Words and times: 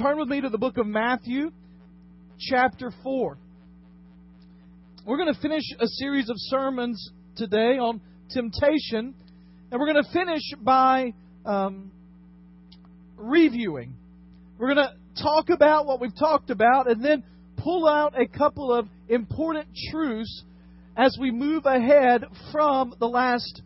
turn 0.00 0.18
with 0.18 0.28
me 0.28 0.40
to 0.40 0.48
the 0.48 0.56
book 0.56 0.78
of 0.78 0.86
Matthew, 0.86 1.50
chapter 2.38 2.90
4. 3.02 3.36
We're 5.04 5.16
going 5.18 5.34
to 5.34 5.40
finish 5.42 5.64
a 5.78 5.86
series 5.86 6.30
of 6.30 6.36
sermons 6.38 7.10
today 7.36 7.76
on 7.76 8.00
temptation, 8.30 9.14
and 9.70 9.80
we're 9.80 9.92
going 9.92 10.02
to 10.02 10.10
finish 10.10 10.40
by 10.62 11.12
um, 11.44 11.90
reviewing. 13.18 13.94
We're 14.58 14.74
going 14.74 14.88
to 14.88 15.22
talk 15.22 15.50
about 15.50 15.84
what 15.84 16.00
we've 16.00 16.16
talked 16.18 16.48
about 16.48 16.90
and 16.90 17.04
then 17.04 17.22
pull 17.58 17.86
out 17.86 18.18
a 18.18 18.26
couple 18.26 18.72
of 18.72 18.88
important 19.10 19.66
truths 19.90 20.44
as 20.96 21.18
we 21.20 21.30
move 21.30 21.66
ahead 21.66 22.24
from 22.52 22.94
the 23.00 23.08
last 23.08 23.60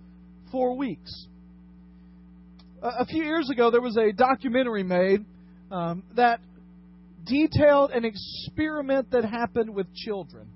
four 0.51 0.77
weeks. 0.77 1.29
A 2.82 3.07
few 3.07 3.23
years 3.23 3.51
ago, 3.51 3.71
there 3.71 3.80
was 3.80 3.96
a 3.96 4.11
documentary 4.11 4.82
made 4.82 5.25
um, 5.71 6.03
that 6.17 6.41
detailed 7.27 7.91
an 7.91 8.05
experiment 8.05 9.11
that 9.11 9.25
happened 9.25 9.75
with 9.75 9.93
children. 9.95 10.46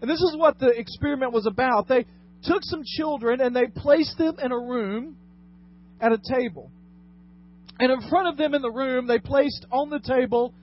And 0.00 0.10
this 0.10 0.20
is 0.20 0.36
what 0.36 0.58
the 0.58 0.68
experiment 0.68 1.32
was 1.32 1.46
about. 1.46 1.88
They 1.88 2.04
took 2.42 2.62
some 2.62 2.82
children 2.84 3.40
and 3.40 3.54
they 3.54 3.66
placed 3.66 4.18
them 4.18 4.36
in 4.42 4.52
a 4.52 4.58
room 4.58 5.16
at 6.00 6.12
a 6.12 6.18
table. 6.34 6.70
And 7.78 7.92
in 7.92 8.08
front 8.08 8.28
of 8.28 8.36
them 8.36 8.54
in 8.54 8.62
the 8.62 8.70
room, 8.70 9.06
they 9.06 9.18
placed 9.18 9.66
on 9.70 9.90
the 9.90 10.00
table 10.00 10.54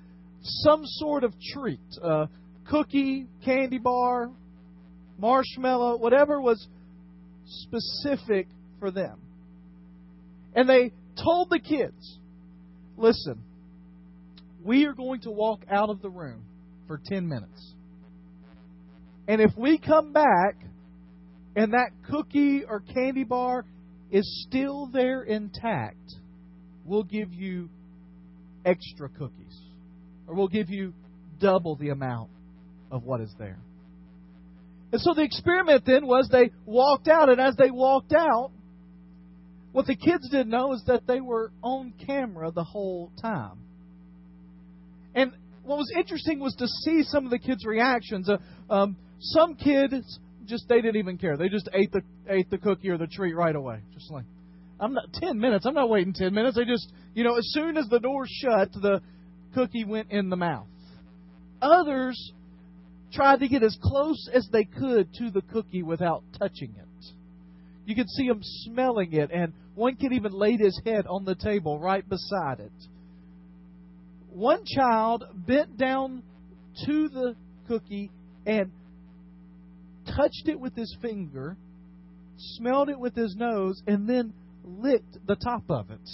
some 0.41 0.81
sort 0.83 1.23
of 1.23 1.33
treat 1.53 1.79
a 2.01 2.27
cookie, 2.69 3.27
candy 3.45 3.77
bar, 3.77 4.29
marshmallow, 5.17 5.97
whatever 5.97 6.41
was 6.41 6.67
specific 7.45 8.47
for 8.79 8.91
them. 8.91 9.19
And 10.55 10.67
they 10.67 10.91
told 11.23 11.49
the 11.49 11.59
kids, 11.59 12.17
listen, 12.97 13.41
we 14.63 14.85
are 14.85 14.93
going 14.93 15.21
to 15.21 15.31
walk 15.31 15.61
out 15.69 15.89
of 15.89 16.01
the 16.01 16.09
room 16.09 16.43
for 16.87 16.99
10 17.05 17.27
minutes. 17.27 17.73
And 19.27 19.41
if 19.41 19.51
we 19.57 19.77
come 19.77 20.13
back 20.13 20.55
and 21.55 21.73
that 21.73 21.91
cookie 22.09 22.63
or 22.67 22.81
candy 22.81 23.23
bar 23.23 23.65
is 24.11 24.45
still 24.47 24.89
there 24.91 25.23
intact, 25.23 26.15
we'll 26.85 27.03
give 27.03 27.33
you 27.33 27.69
extra 28.65 29.09
cookies. 29.09 29.59
Or 30.27 30.35
we'll 30.35 30.47
give 30.47 30.69
you 30.69 30.93
double 31.39 31.75
the 31.75 31.89
amount 31.89 32.29
of 32.91 33.03
what 33.03 33.21
is 33.21 33.33
there. 33.37 33.59
And 34.91 35.01
so 35.01 35.13
the 35.13 35.23
experiment 35.23 35.83
then 35.85 36.05
was 36.05 36.29
they 36.31 36.51
walked 36.65 37.07
out, 37.07 37.29
and 37.29 37.41
as 37.41 37.55
they 37.55 37.71
walked 37.71 38.13
out, 38.13 38.51
what 39.71 39.87
the 39.87 39.95
kids 39.95 40.29
didn't 40.29 40.49
know 40.49 40.73
is 40.73 40.83
that 40.85 41.07
they 41.07 41.19
were 41.19 41.51
on 41.63 41.93
camera 42.05 42.51
the 42.51 42.63
whole 42.63 43.11
time. 43.19 43.57
And 45.15 45.31
what 45.63 45.77
was 45.77 45.91
interesting 45.95 46.39
was 46.39 46.55
to 46.55 46.67
see 46.67 47.03
some 47.03 47.25
of 47.25 47.31
the 47.31 47.39
kids' 47.39 47.65
reactions. 47.65 48.29
Uh, 48.29 48.37
um, 48.69 48.97
some 49.19 49.55
kids 49.55 50.19
just 50.45 50.67
they 50.67 50.81
didn't 50.81 50.97
even 50.97 51.17
care. 51.17 51.37
They 51.37 51.49
just 51.49 51.69
ate 51.73 51.91
the 51.91 52.01
ate 52.27 52.49
the 52.49 52.57
cookie 52.57 52.89
or 52.89 52.97
the 52.97 53.07
treat 53.07 53.35
right 53.35 53.55
away. 53.55 53.79
Just 53.93 54.11
like 54.11 54.25
I'm 54.79 54.93
not 54.93 55.13
ten 55.13 55.39
minutes. 55.39 55.65
I'm 55.65 55.73
not 55.73 55.89
waiting 55.89 56.13
ten 56.13 56.33
minutes. 56.33 56.57
They 56.57 56.65
just 56.65 56.91
you 57.13 57.23
know 57.23 57.37
as 57.37 57.47
soon 57.51 57.77
as 57.77 57.87
the 57.87 57.99
door 57.99 58.25
shut, 58.27 58.73
the 58.73 59.01
cookie 59.53 59.85
went 59.85 60.11
in 60.11 60.29
the 60.29 60.35
mouth. 60.35 60.67
Others 61.61 62.33
tried 63.13 63.39
to 63.39 63.47
get 63.47 63.63
as 63.63 63.77
close 63.81 64.29
as 64.33 64.47
they 64.51 64.65
could 64.65 65.13
to 65.13 65.29
the 65.31 65.41
cookie 65.53 65.83
without 65.83 66.23
touching 66.37 66.73
it. 66.77 67.05
You 67.85 67.95
could 67.95 68.09
see 68.09 68.27
them 68.27 68.39
smelling 68.41 69.13
it, 69.13 69.29
and 69.31 69.53
one 69.75 69.95
kid 69.95 70.13
even 70.13 70.31
laid 70.31 70.59
his 70.59 70.79
head 70.85 71.05
on 71.07 71.25
the 71.25 71.35
table 71.35 71.79
right 71.79 72.07
beside 72.07 72.59
it. 72.59 72.71
One 74.33 74.65
child 74.65 75.23
bent 75.35 75.77
down 75.77 76.23
to 76.85 77.09
the 77.09 77.35
cookie 77.67 78.09
and 78.47 78.71
touched 80.07 80.47
it 80.47 80.59
with 80.59 80.75
his 80.75 80.95
finger, 81.03 81.55
smelled 82.37 82.89
it 82.89 82.99
with 82.99 83.15
his 83.15 83.35
nose, 83.37 83.81
and 83.85 84.09
then 84.09 84.33
licked 84.63 85.19
the 85.27 85.35
top 85.35 85.63
of 85.69 85.91
it. 85.91 86.09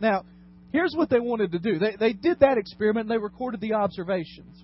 Now, 0.00 0.24
here's 0.70 0.92
what 0.94 1.08
they 1.08 1.18
wanted 1.18 1.52
to 1.52 1.58
do. 1.58 1.78
They, 1.78 1.96
they 1.98 2.12
did 2.12 2.40
that 2.40 2.58
experiment 2.58 3.08
and 3.08 3.10
they 3.10 3.22
recorded 3.22 3.62
the 3.62 3.72
observations. 3.72 4.62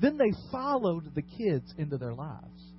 Then 0.00 0.16
they 0.16 0.32
followed 0.50 1.14
the 1.14 1.22
kids 1.22 1.74
into 1.76 1.98
their 1.98 2.14
lives. 2.14 2.72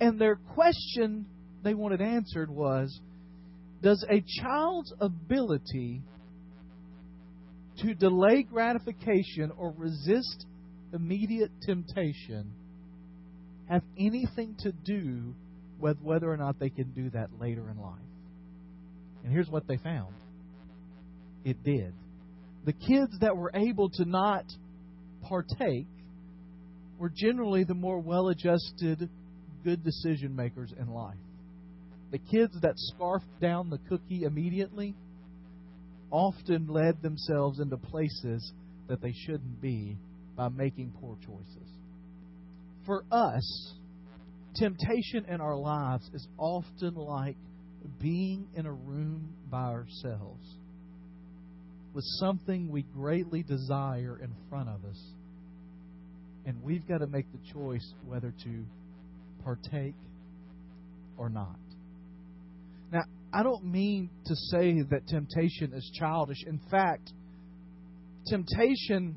And 0.00 0.20
their 0.20 0.36
question 0.54 1.26
they 1.64 1.74
wanted 1.74 2.00
answered 2.00 2.50
was 2.50 3.00
Does 3.82 4.04
a 4.08 4.22
child's 4.40 4.94
ability 5.00 6.02
to 7.82 7.94
delay 7.94 8.42
gratification 8.42 9.52
or 9.56 9.74
resist 9.76 10.46
immediate 10.92 11.50
temptation 11.62 12.52
have 13.68 13.82
anything 13.98 14.54
to 14.60 14.72
do 14.72 15.34
with 15.80 16.00
whether 16.00 16.30
or 16.30 16.36
not 16.36 16.58
they 16.58 16.70
can 16.70 16.90
do 16.92 17.10
that 17.10 17.28
later 17.40 17.68
in 17.70 17.80
life? 17.80 17.98
And 19.24 19.32
here's 19.32 19.48
what 19.48 19.66
they 19.66 19.76
found 19.76 20.14
it 21.44 21.62
did. 21.62 21.92
The 22.64 22.72
kids 22.72 23.18
that 23.20 23.36
were 23.36 23.52
able 23.54 23.90
to 23.90 24.04
not 24.04 24.44
partake 25.22 25.86
were 26.98 27.10
generally 27.14 27.64
the 27.64 27.74
more 27.74 28.00
well 28.00 28.28
adjusted, 28.28 29.08
good 29.64 29.84
decision 29.84 30.34
makers 30.34 30.72
in 30.78 30.92
life. 30.92 31.16
The 32.10 32.18
kids 32.18 32.54
that 32.62 32.74
scarfed 32.76 33.40
down 33.40 33.70
the 33.70 33.78
cookie 33.88 34.22
immediately 34.22 34.94
often 36.10 36.66
led 36.68 37.02
themselves 37.02 37.60
into 37.60 37.76
places 37.76 38.52
that 38.88 39.00
they 39.00 39.12
shouldn't 39.26 39.60
be 39.60 39.96
by 40.36 40.48
making 40.48 40.92
poor 41.00 41.16
choices. 41.26 41.70
For 42.84 43.04
us, 43.10 43.74
temptation 44.54 45.24
in 45.28 45.40
our 45.40 45.56
lives 45.56 46.08
is 46.14 46.26
often 46.38 46.94
like 46.94 47.36
being 48.00 48.46
in 48.54 48.66
a 48.66 48.72
room 48.72 49.30
by 49.50 49.64
ourselves 49.64 50.46
with 51.94 52.04
something 52.20 52.70
we 52.70 52.82
greatly 52.82 53.42
desire 53.42 54.18
in 54.22 54.34
front 54.50 54.68
of 54.68 54.84
us 54.84 55.02
and 56.46 56.62
we've 56.62 56.86
got 56.86 56.98
to 56.98 57.06
make 57.06 57.26
the 57.32 57.52
choice 57.52 57.92
whether 58.06 58.32
to 58.44 58.64
partake 59.44 59.94
or 61.18 61.28
not. 61.28 61.58
Now, 62.92 63.02
I 63.32 63.42
don't 63.42 63.64
mean 63.64 64.10
to 64.26 64.34
say 64.34 64.82
that 64.90 65.06
temptation 65.08 65.72
is 65.74 65.90
childish. 65.98 66.44
In 66.46 66.60
fact, 66.70 67.12
temptation 68.26 69.16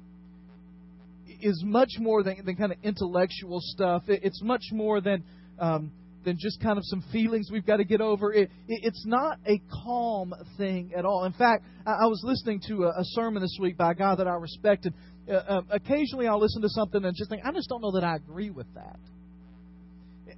is 1.42 1.64
much 1.66 1.92
more 2.00 2.24
than, 2.24 2.44
than 2.46 2.56
kind 2.56 2.72
of 2.72 2.78
intellectual 2.84 3.60
stuff. 3.62 4.04
It, 4.08 4.22
it's 4.24 4.42
much 4.44 4.64
more 4.72 5.00
than 5.00 5.24
um, 5.60 5.92
than 6.26 6.38
just 6.38 6.62
kind 6.62 6.78
of 6.78 6.84
some 6.86 7.04
feelings 7.12 7.50
we've 7.52 7.66
got 7.66 7.78
to 7.78 7.86
get 7.86 8.02
over. 8.02 8.34
It, 8.34 8.52
it, 8.68 8.82
it's 8.84 9.06
not 9.06 9.40
a 9.46 9.62
calm 9.84 10.34
thing 10.58 10.92
at 10.96 11.06
all. 11.06 11.26
In 11.26 11.34
fact, 11.34 11.64
I, 11.86 11.92
I 11.92 12.06
was 12.08 12.22
listening 12.24 12.62
to 12.68 12.86
a, 12.86 12.90
a 12.90 13.04
sermon 13.04 13.42
this 13.42 13.58
week 13.60 13.78
by 13.78 13.92
a 13.92 13.96
guy 13.96 14.16
that 14.16 14.28
I 14.28 14.34
respected, 14.34 14.94
uh, 15.30 15.34
uh, 15.34 15.62
occasionally 15.72 16.28
I'll 16.28 16.40
listen 16.40 16.62
to 16.62 16.70
something 16.70 17.04
and 17.04 17.16
just 17.16 17.30
think, 17.30 17.44
I 17.46 17.52
just 17.52 17.70
don't 17.70 17.82
know 17.82 17.92
that 17.92 18.04
I 18.04 18.16
agree 18.16 18.50
with 18.50 18.68
that. 18.76 19.00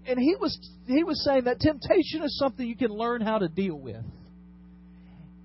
And 0.08 0.20
he 0.20 0.36
was 0.40 0.58
he 0.88 1.04
was 1.04 1.24
saying 1.24 1.44
that 1.46 1.60
temptation 1.60 2.24
is 2.24 2.38
something 2.38 2.68
you 2.68 2.76
can 2.76 2.92
learn 2.92 3.22
how 3.22 3.38
to 3.38 3.48
deal 3.48 3.76
with. 3.76 4.04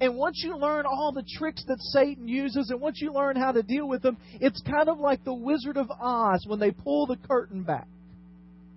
And 0.00 0.16
once 0.16 0.42
you 0.44 0.56
learn 0.56 0.84
all 0.84 1.12
the 1.12 1.24
tricks 1.38 1.64
that 1.68 1.78
Satan 1.80 2.28
uses, 2.28 2.70
and 2.70 2.80
once 2.80 3.00
you 3.00 3.12
learn 3.12 3.36
how 3.36 3.52
to 3.52 3.62
deal 3.62 3.88
with 3.88 4.02
them, 4.02 4.18
it's 4.40 4.60
kind 4.62 4.88
of 4.88 4.98
like 4.98 5.24
the 5.24 5.32
Wizard 5.32 5.78
of 5.78 5.90
Oz 5.90 6.44
when 6.46 6.60
they 6.60 6.70
pull 6.70 7.06
the 7.06 7.16
curtain 7.16 7.62
back. 7.62 7.86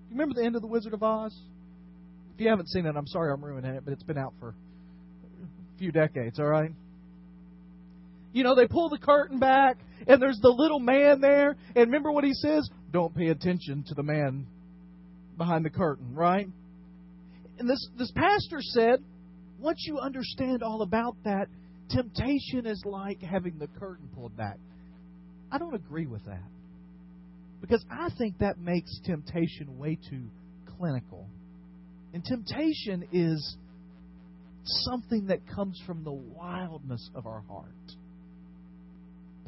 You 0.10 0.16
remember 0.16 0.36
the 0.36 0.46
end 0.46 0.56
of 0.56 0.62
the 0.62 0.68
Wizard 0.68 0.94
of 0.94 1.04
Oz? 1.04 1.38
If 2.34 2.42
you 2.42 2.50
haven't 2.50 2.70
seen 2.70 2.86
it, 2.86 2.96
I'm 2.96 3.08
sorry 3.08 3.34
I'm 3.34 3.44
ruining 3.44 3.76
it, 3.76 3.84
but 3.84 3.92
it's 3.92 4.04
been 4.04 4.18
out 4.18 4.34
for 4.40 4.50
a 4.50 4.54
few 5.78 5.92
decades, 5.92 6.40
all 6.40 6.48
right? 6.48 6.72
You 8.32 8.44
know, 8.44 8.56
they 8.56 8.68
pull 8.68 8.88
the 8.88 8.98
curtain 8.98 9.40
back, 9.40 9.78
and 10.08 10.22
there's 10.22 10.40
the 10.40 10.50
little 10.50 10.80
man 10.80 11.20
there. 11.20 11.58
And 11.76 11.88
remember 11.88 12.12
what 12.14 12.24
he 12.24 12.34
says? 12.34 12.70
Don't 12.94 13.14
pay 13.14 13.28
attention 13.28 13.84
to 13.88 13.94
the 13.94 14.04
man 14.04 14.48
behind 15.40 15.66
the 15.66 15.72
curtain, 15.72 16.14
right? 16.14 16.48
And 17.58 17.68
this, 17.68 17.90
this 17.98 18.12
pastor 18.12 18.60
said, 18.62 19.00
once 19.60 19.84
you 19.88 19.98
understand 19.98 20.62
all 20.62 20.84
about 20.84 21.16
that, 21.24 21.48
temptation 21.90 22.68
is 22.68 22.84
like 22.86 23.22
having 23.22 23.58
the 23.58 23.68
curtain 23.80 24.08
pulled 24.14 24.38
back. 24.38 24.58
I 25.52 25.58
don't 25.58 25.74
agree 25.74 26.06
with 26.06 26.24
that. 26.26 26.44
Because 27.60 27.84
I 27.90 28.10
think 28.20 28.38
that 28.38 28.60
makes 28.60 29.00
temptation 29.04 29.80
way 29.80 29.98
too 30.10 30.26
clinical. 30.78 31.26
And 32.14 32.24
temptation 32.24 33.08
is 33.12 33.58
something 34.64 35.28
that 35.28 35.40
comes 35.48 35.82
from 35.88 36.04
the 36.04 36.12
wildness 36.12 37.10
of 37.16 37.26
our 37.26 37.42
heart 37.50 37.74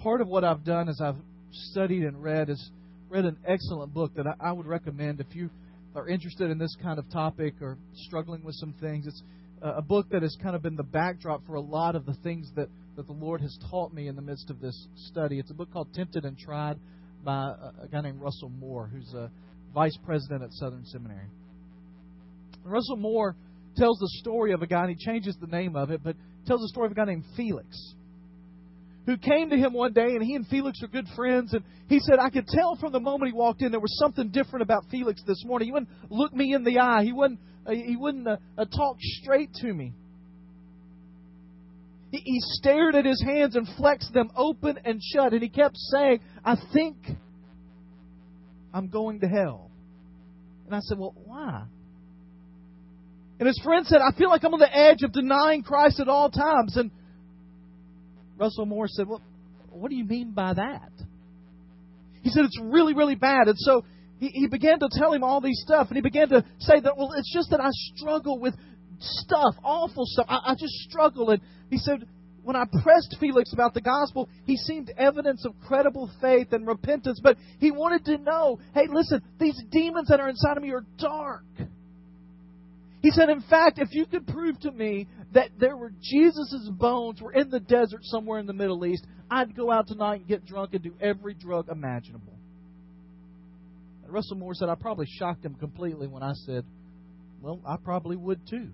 part 0.01 0.21
of 0.21 0.27
what 0.27 0.43
I've 0.43 0.63
done 0.63 0.89
is 0.89 0.99
I've 0.99 1.17
studied 1.51 2.03
and 2.03 2.21
read 2.21 2.49
is 2.49 2.71
read 3.09 3.25
an 3.25 3.37
excellent 3.47 3.93
book 3.93 4.13
that 4.15 4.25
I, 4.25 4.49
I 4.49 4.51
would 4.51 4.65
recommend 4.65 5.19
if 5.19 5.27
you 5.33 5.49
are 5.95 6.07
interested 6.07 6.49
in 6.49 6.57
this 6.57 6.75
kind 6.81 6.99
of 6.99 7.09
topic 7.11 7.55
or 7.61 7.77
struggling 7.93 8.43
with 8.43 8.55
some 8.55 8.73
things. 8.79 9.07
It's 9.07 9.23
uh, 9.63 9.73
a 9.77 9.81
book 9.81 10.07
that 10.11 10.21
has 10.21 10.37
kind 10.41 10.55
of 10.55 10.61
been 10.61 10.75
the 10.75 10.83
backdrop 10.83 11.45
for 11.45 11.55
a 11.55 11.61
lot 11.61 11.95
of 11.95 12.05
the 12.05 12.15
things 12.23 12.49
that 12.55 12.67
that 12.95 13.07
the 13.07 13.13
Lord 13.13 13.41
has 13.41 13.57
taught 13.69 13.93
me 13.93 14.07
in 14.07 14.15
the 14.15 14.21
midst 14.21 14.49
of 14.49 14.59
this 14.59 14.87
study. 14.95 15.39
It's 15.39 15.51
a 15.51 15.53
book 15.53 15.71
called 15.71 15.93
Tempted 15.93 16.25
and 16.25 16.37
Tried 16.37 16.77
by 17.23 17.31
uh, 17.31 17.71
a 17.83 17.87
guy 17.87 18.01
named 18.01 18.19
Russell 18.21 18.49
Moore, 18.49 18.89
who's 18.91 19.13
a 19.13 19.31
vice 19.73 19.97
president 20.05 20.43
at 20.43 20.51
Southern 20.53 20.85
Seminary. 20.85 21.27
Russell 22.63 22.97
Moore 22.97 23.35
tells 23.77 23.97
the 23.99 24.09
story 24.19 24.51
of 24.51 24.61
a 24.61 24.67
guy, 24.67 24.81
and 24.81 24.89
he 24.89 25.05
changes 25.05 25.37
the 25.39 25.47
name 25.47 25.75
of 25.75 25.91
it, 25.91 26.01
but 26.03 26.15
tells 26.45 26.61
the 26.61 26.67
story 26.67 26.87
of 26.87 26.91
a 26.91 26.95
guy 26.95 27.05
named 27.05 27.23
Felix 27.37 27.95
who 29.05 29.17
came 29.17 29.49
to 29.49 29.57
him 29.57 29.73
one 29.73 29.93
day, 29.93 30.15
and 30.15 30.23
he 30.23 30.35
and 30.35 30.45
Felix 30.47 30.81
are 30.83 30.87
good 30.87 31.07
friends. 31.15 31.53
And 31.53 31.63
he 31.87 31.99
said, 31.99 32.19
I 32.19 32.29
could 32.29 32.47
tell 32.47 32.75
from 32.75 32.91
the 32.91 32.99
moment 32.99 33.31
he 33.31 33.37
walked 33.37 33.61
in 33.61 33.71
there 33.71 33.79
was 33.79 33.97
something 33.97 34.29
different 34.29 34.63
about 34.63 34.85
Felix 34.91 35.21
this 35.25 35.43
morning. 35.45 35.67
He 35.67 35.71
wouldn't 35.71 35.89
look 36.09 36.33
me 36.33 36.53
in 36.53 36.63
the 36.63 36.79
eye. 36.79 37.03
He 37.03 37.13
wouldn't. 37.13 37.39
Uh, 37.65 37.71
he 37.71 37.95
wouldn't 37.95 38.27
uh, 38.27 38.37
uh, 38.57 38.65
talk 38.65 38.97
straight 38.99 39.53
to 39.55 39.71
me. 39.71 39.93
He, 42.11 42.17
he 42.17 42.39
stared 42.39 42.95
at 42.95 43.05
his 43.05 43.23
hands 43.23 43.55
and 43.55 43.67
flexed 43.77 44.13
them 44.13 44.31
open 44.35 44.79
and 44.83 44.99
shut, 45.01 45.33
and 45.33 45.41
he 45.41 45.49
kept 45.49 45.77
saying, 45.77 46.21
"I 46.43 46.55
think 46.73 46.97
I'm 48.73 48.89
going 48.89 49.19
to 49.21 49.27
hell." 49.27 49.69
And 50.65 50.75
I 50.75 50.79
said, 50.79 50.97
"Well, 50.97 51.13
why?" 51.25 51.65
And 53.41 53.47
his 53.47 53.59
friend 53.63 53.87
said, 53.87 54.01
I 54.01 54.15
feel 54.15 54.29
like 54.29 54.43
I'm 54.43 54.53
on 54.53 54.59
the 54.59 54.71
edge 54.71 55.01
of 55.01 55.11
denying 55.11 55.63
Christ 55.63 55.99
at 55.99 56.07
all 56.07 56.29
times. 56.29 56.77
And 56.77 56.91
Russell 58.37 58.65
Moore 58.65 58.87
said, 58.87 59.07
Well, 59.07 59.21
what 59.69 59.89
do 59.89 59.95
you 59.95 60.05
mean 60.05 60.31
by 60.31 60.53
that? 60.53 60.91
He 62.21 62.29
said, 62.29 62.45
It's 62.45 62.59
really, 62.61 62.93
really 62.93 63.15
bad. 63.15 63.47
And 63.47 63.57
so 63.57 63.83
he, 64.19 64.27
he 64.29 64.47
began 64.47 64.79
to 64.79 64.89
tell 64.91 65.13
him 65.13 65.23
all 65.23 65.41
these 65.41 65.61
stuff. 65.65 65.87
And 65.87 65.95
he 65.95 66.01
began 66.01 66.29
to 66.29 66.43
say 66.59 66.79
that, 66.79 66.97
Well, 66.97 67.11
it's 67.17 67.33
just 67.33 67.51
that 67.51 67.59
I 67.61 67.69
struggle 67.95 68.39
with 68.39 68.55
stuff, 68.99 69.55
awful 69.63 70.05
stuff. 70.05 70.25
I, 70.29 70.51
I 70.51 70.55
just 70.59 70.73
struggle. 70.89 71.29
And 71.31 71.41
he 71.69 71.77
said, 71.77 72.05
when 72.43 72.55
I 72.55 72.65
pressed 72.83 73.17
Felix 73.19 73.53
about 73.53 73.73
the 73.73 73.81
gospel, 73.81 74.27
he 74.45 74.57
seemed 74.57 74.91
evidence 74.97 75.45
of 75.45 75.53
credible 75.67 76.09
faith 76.19 76.53
and 76.53 76.65
repentance, 76.65 77.19
but 77.21 77.37
he 77.59 77.71
wanted 77.71 78.05
to 78.05 78.17
know 78.17 78.59
hey, 78.73 78.87
listen, 78.91 79.21
these 79.39 79.59
demons 79.69 80.07
that 80.07 80.19
are 80.19 80.29
inside 80.29 80.57
of 80.57 80.63
me 80.63 80.71
are 80.71 80.85
dark. 80.97 81.43
He 83.01 83.09
said, 83.09 83.29
in 83.29 83.41
fact, 83.41 83.79
if 83.79 83.89
you 83.91 84.05
could 84.05 84.27
prove 84.27 84.59
to 84.59 84.71
me 84.71 85.07
that 85.33 85.49
there 85.59 85.75
were 85.75 85.91
Jesus' 86.01 86.69
bones 86.71 87.19
were 87.19 87.33
in 87.33 87.49
the 87.49 87.59
desert 87.59 88.01
somewhere 88.03 88.39
in 88.39 88.45
the 88.45 88.53
Middle 88.53 88.85
East, 88.85 89.05
I'd 89.29 89.55
go 89.55 89.71
out 89.71 89.87
tonight 89.87 90.19
and 90.19 90.27
get 90.27 90.45
drunk 90.45 90.73
and 90.73 90.83
do 90.83 90.93
every 91.01 91.33
drug 91.33 91.69
imaginable. 91.69 92.37
And 94.03 94.13
Russell 94.13 94.37
Moore 94.37 94.53
said, 94.53 94.69
I 94.69 94.75
probably 94.75 95.07
shocked 95.07 95.43
him 95.43 95.55
completely 95.55 96.07
when 96.07 96.21
I 96.21 96.33
said, 96.33 96.63
Well, 97.41 97.59
I 97.65 97.77
probably 97.83 98.17
would 98.17 98.39
too. 98.47 98.69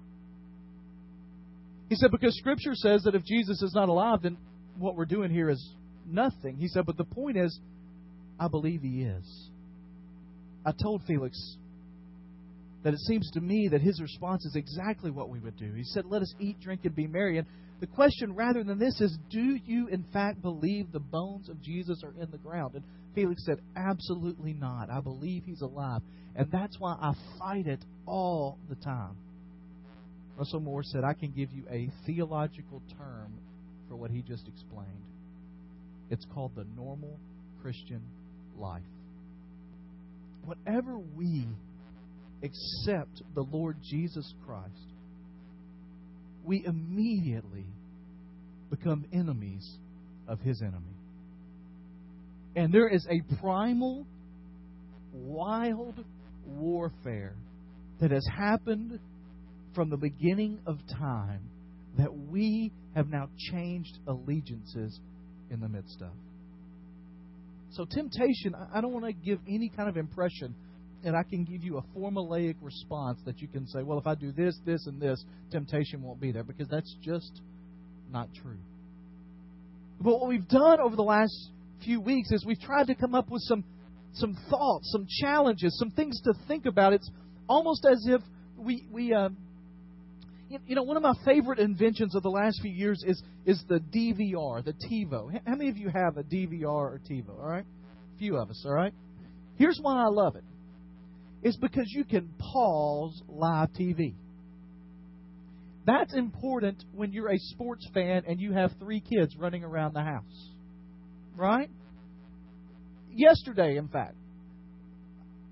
He 1.90 1.96
said, 1.96 2.12
Because 2.12 2.38
Scripture 2.38 2.76
says 2.76 3.04
that 3.04 3.16
if 3.16 3.24
Jesus 3.24 3.62
is 3.62 3.74
not 3.74 3.88
alive, 3.88 4.24
then 4.24 4.38
what 4.78 4.96
we're 4.96 5.06
doing 5.06 5.32
here 5.32 5.50
is 5.50 5.74
nothing. 6.06 6.58
He 6.58 6.68
said, 6.68 6.86
But 6.86 6.98
the 6.98 7.06
point 7.06 7.38
is, 7.38 7.58
I 8.38 8.50
believe 8.50 8.82
he 8.82 9.04
is. 9.04 9.50
I 10.66 10.74
told 10.74 11.02
Felix, 11.08 11.38
that 12.88 12.94
it 12.94 13.02
seems 13.02 13.30
to 13.32 13.42
me 13.42 13.68
that 13.68 13.82
his 13.82 14.02
response 14.02 14.46
is 14.46 14.56
exactly 14.56 15.12
what 15.12 15.28
we 15.28 15.42
would 15.42 15.58
do. 15.58 15.74
He 15.74 15.84
said, 15.84 16.06
Let 16.06 16.22
us 16.22 16.34
eat, 16.40 16.62
drink, 16.62 16.86
and 16.86 16.96
be 16.96 17.06
merry. 17.06 17.38
And 17.38 17.46
the 17.82 17.88
question, 17.88 18.34
rather 18.34 18.64
than 18.64 18.80
this, 18.80 19.02
is 19.02 19.18
Do 19.30 19.58
you 19.66 19.90
in 19.90 20.06
fact 20.14 20.42
believe 20.42 20.94
the 20.94 21.02
bones 21.02 21.50
of 21.50 21.62
Jesus 21.62 22.02
are 22.06 22.14
in 22.18 22.32
the 22.32 22.38
ground? 22.38 22.76
And 22.76 22.86
Felix 23.14 23.44
said, 23.46 23.58
Absolutely 23.76 24.54
not. 24.54 24.90
I 24.90 25.02
believe 25.02 25.44
he's 25.46 25.60
alive. 25.60 26.00
And 26.34 26.50
that's 26.50 26.78
why 26.80 26.94
I 26.94 27.12
fight 27.38 27.68
it 27.68 27.84
all 28.06 28.58
the 28.70 28.76
time. 28.76 29.18
Russell 30.38 30.62
Moore 30.62 30.84
said, 30.84 31.04
I 31.04 31.12
can 31.12 31.32
give 31.32 31.52
you 31.52 31.64
a 31.70 31.90
theological 32.06 32.82
term 32.98 33.34
for 33.90 33.98
what 33.98 34.12
he 34.12 34.22
just 34.22 34.48
explained. 34.48 35.04
It's 36.10 36.26
called 36.34 36.54
the 36.56 36.66
normal 36.78 37.20
Christian 37.62 38.02
life. 38.58 38.82
Whatever 40.46 40.98
we 41.18 41.48
accept 42.44 43.22
the 43.36 43.42
Lord 43.42 43.78
Jesus 43.84 44.34
Christ, 44.46 44.94
we 46.44 46.64
immediately 46.66 47.66
become 48.70 49.06
enemies 49.12 49.78
of 50.28 50.40
his 50.40 50.62
enemy. 50.62 50.96
And 52.56 52.74
there 52.74 52.88
is 52.88 53.06
a 53.10 53.36
primal, 53.38 54.06
wild 55.14 56.04
warfare 56.46 57.36
that 58.00 58.12
has 58.12 58.28
happened 58.36 59.00
from 59.76 59.90
the 59.90 59.98
beginning 59.98 60.60
of 60.66 60.78
time 60.98 61.42
that 61.98 62.14
we 62.14 62.72
have 62.96 63.10
now 63.10 63.30
changed 63.52 64.00
allegiances 64.08 65.00
in 65.50 65.60
the 65.60 65.68
midst 65.68 66.02
of. 66.02 66.12
So, 67.72 67.86
temptation, 67.86 68.56
I 68.74 68.82
don't 68.82 68.94
want 68.94 69.06
to 69.06 69.14
give 69.14 69.40
any 69.48 69.70
kind 69.70 69.90
of 69.90 69.98
impression 69.98 70.56
and 71.04 71.16
I 71.16 71.24
can 71.24 71.44
give 71.44 71.64
you 71.64 71.78
a 71.78 71.84
formulaic 71.98 72.56
response 72.62 73.20
that 73.26 73.42
you 73.42 73.48
can 73.48 73.68
say, 73.68 73.84
well, 73.84 74.00
if 74.00 74.08
I 74.08 74.16
do 74.16 74.32
this, 74.32 74.58
this, 74.66 74.86
and 74.88 75.00
this, 75.00 75.24
temptation 75.52 76.02
won't 76.02 76.20
be 76.20 76.32
there, 76.32 76.44
because 76.44 76.68
that's 76.68 76.96
just 77.02 77.42
not 78.12 78.30
true. 78.42 78.58
But 80.00 80.20
what 80.20 80.28
we've 80.28 80.48
done 80.48 80.80
over 80.80 80.96
the 80.96 81.04
last 81.04 81.34
few 81.84 82.02
weeks 82.02 82.32
is 82.32 82.46
we've 82.46 82.60
tried 82.60 82.88
to 82.88 82.96
come 82.96 83.16
up 83.16 83.30
with 83.30 83.42
some 83.44 83.64
some 84.14 84.36
thoughts, 84.50 84.90
some 84.92 85.06
challenges, 85.22 85.78
some 85.78 85.92
things 85.92 86.20
to 86.22 86.34
think 86.48 86.66
about. 86.66 86.94
It's 86.94 87.10
almost 87.48 87.86
as 87.86 88.04
if 88.08 88.22
we 88.58 88.86
we 88.92 89.14
uh, 89.14 89.30
you 90.50 90.76
know 90.76 90.84
one 90.84 90.98
of 90.98 91.04
my 91.04 91.14
favorite 91.26 91.60
inventions 91.60 92.16
of 92.16 92.24
the 92.24 92.30
last 92.30 92.60
few 92.62 92.72
years 92.72 93.04
is 93.06 93.22
is 93.46 93.64
the 93.68 93.80
DVR, 93.80 94.64
the 94.64 94.74
TiVo. 94.74 95.40
How 95.46 95.56
many 95.56 95.70
of 95.70 95.78
you 95.78 95.90
have 95.90 96.18
a 96.18 96.24
DVR 96.24 96.64
or 96.66 97.02
TiVo? 97.10 97.40
All 97.40 97.48
right, 97.48 97.66
a 98.16 98.18
few 98.18 98.38
of 98.38 98.50
us. 98.50 98.64
All 98.66 98.74
right. 98.74 98.94
Here's 99.58 99.80
why 99.82 100.04
I 100.04 100.08
love 100.08 100.36
it 100.36 100.44
is 101.44 101.58
because 101.58 101.86
you 101.90 102.04
can 102.04 102.30
pause 102.40 103.22
live 103.28 103.70
TV. 103.74 104.14
That's 105.86 106.14
important 106.14 106.84
when 106.94 107.14
you're 107.14 107.32
a 107.32 107.38
sports 107.38 107.88
fan 107.94 108.24
and 108.28 108.42
you 108.42 108.52
have 108.52 108.72
three 108.80 109.00
kids 109.00 109.36
running 109.38 109.64
around 109.64 109.94
the 109.94 110.04
house. 110.04 110.50
Right? 111.36 111.70
Yesterday, 113.10 113.78
in 113.78 113.88
fact, 113.88 114.16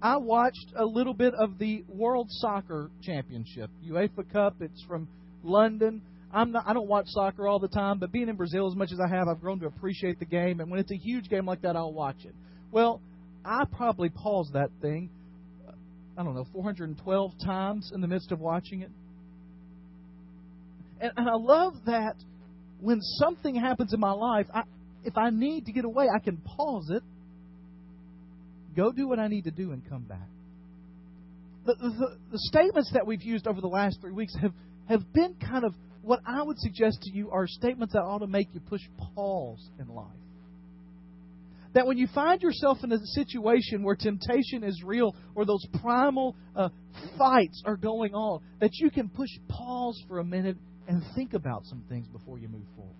I 0.01 0.17
watched 0.17 0.73
a 0.75 0.83
little 0.85 1.13
bit 1.13 1.33
of 1.33 1.57
the 1.57 1.85
World 1.88 2.27
Soccer 2.29 2.91
Championship, 3.01 3.69
UEFA 3.88 4.31
Cup. 4.31 4.55
It's 4.59 4.83
from 4.88 5.07
London. 5.41 6.01
I'm 6.33 6.51
not, 6.51 6.65
I 6.67 6.73
don't 6.73 6.89
watch 6.89 7.05
soccer 7.07 7.47
all 7.47 7.59
the 7.59 7.69
time, 7.69 7.97
but 7.97 8.11
being 8.11 8.27
in 8.27 8.35
Brazil 8.35 8.67
as 8.67 8.75
much 8.75 8.91
as 8.91 8.99
I 8.99 9.07
have, 9.07 9.27
I've 9.29 9.39
grown 9.39 9.59
to 9.61 9.67
appreciate 9.67 10.19
the 10.19 10.25
game. 10.25 10.59
And 10.59 10.69
when 10.69 10.81
it's 10.81 10.91
a 10.91 10.97
huge 10.97 11.29
game 11.29 11.45
like 11.45 11.61
that, 11.61 11.77
I'll 11.77 11.93
watch 11.93 12.25
it. 12.25 12.35
Well, 12.71 12.99
I 13.45 13.63
probably 13.71 14.10
paused 14.10 14.53
that 14.53 14.69
thing 14.81 15.10
I 16.17 16.24
don't 16.24 16.36
know, 16.36 16.45
412 16.53 17.31
times 17.43 17.91
in 17.93 18.01
the 18.01 18.07
midst 18.07 18.31
of 18.31 18.39
watching 18.39 18.81
it. 18.81 18.91
And, 21.01 21.12
and 21.17 21.29
I 21.29 21.36
love 21.36 21.74
that 21.88 22.15
when 22.79 23.01
something 23.01 23.55
happens 23.55 23.93
in 23.93 24.00
my 24.00 24.12
life, 24.12 24.48
I, 24.53 24.63
if 25.03 25.17
I 25.17 25.29
need 25.29 25.65
to 25.65 25.74
get 25.74 25.84
away, 25.84 26.07
I 26.13 26.19
can 26.19 26.38
pause 26.38 26.89
it, 26.89 27.03
go 28.75 28.91
do 28.91 29.07
what 29.07 29.19
I 29.19 29.27
need 29.27 29.43
to 29.43 29.51
do, 29.51 29.72
and 29.72 29.88
come 29.89 30.03
back. 30.03 30.27
The, 31.65 31.75
the, 31.75 32.17
the 32.31 32.39
statements 32.39 32.91
that 32.93 33.05
we've 33.05 33.24
used 33.24 33.48
over 33.48 33.60
the 33.60 33.67
last 33.67 34.00
three 34.00 34.12
weeks 34.12 34.36
have, 34.41 34.53
have 34.88 35.01
been 35.13 35.36
kind 35.36 35.65
of 35.65 35.74
what 36.01 36.19
I 36.25 36.43
would 36.43 36.60
suggest 36.60 37.01
to 37.01 37.12
you 37.12 37.31
are 37.31 37.48
statements 37.48 37.93
that 37.93 38.01
ought 38.01 38.19
to 38.19 38.27
make 38.27 38.48
you 38.53 38.60
push 38.62 38.81
pause 39.15 39.69
in 39.79 39.88
life 39.88 40.05
that 41.75 41.86
when 41.86 41.98
you 41.98 42.08
find 42.15 42.41
yourself 42.41 42.79
in 42.84 42.91
a 42.91 42.98
situation 43.13 43.84
where 43.84 43.96
temptation 43.96 44.63
is 44.63 44.82
real 44.84 45.13
or 45.36 45.46
those 45.46 45.63
primal 45.82 46.36
uh, 46.55 46.70
fights 47.17 47.62
are 47.65 47.75
going 47.75 48.13
on, 48.13 48.41
that 48.62 48.72
you 48.74 48.89
can 48.89 49.10
push 49.10 49.29
pause 49.50 50.01
for 50.08 50.20
a 50.20 50.24
minute 50.24 50.58
and 50.88 51.03
think 51.15 51.34
about 51.34 51.65
some 51.65 51.84
things 51.89 52.08
before 52.08 52.39
you 52.39 52.48
move 52.48 52.65
forward. 52.75 52.96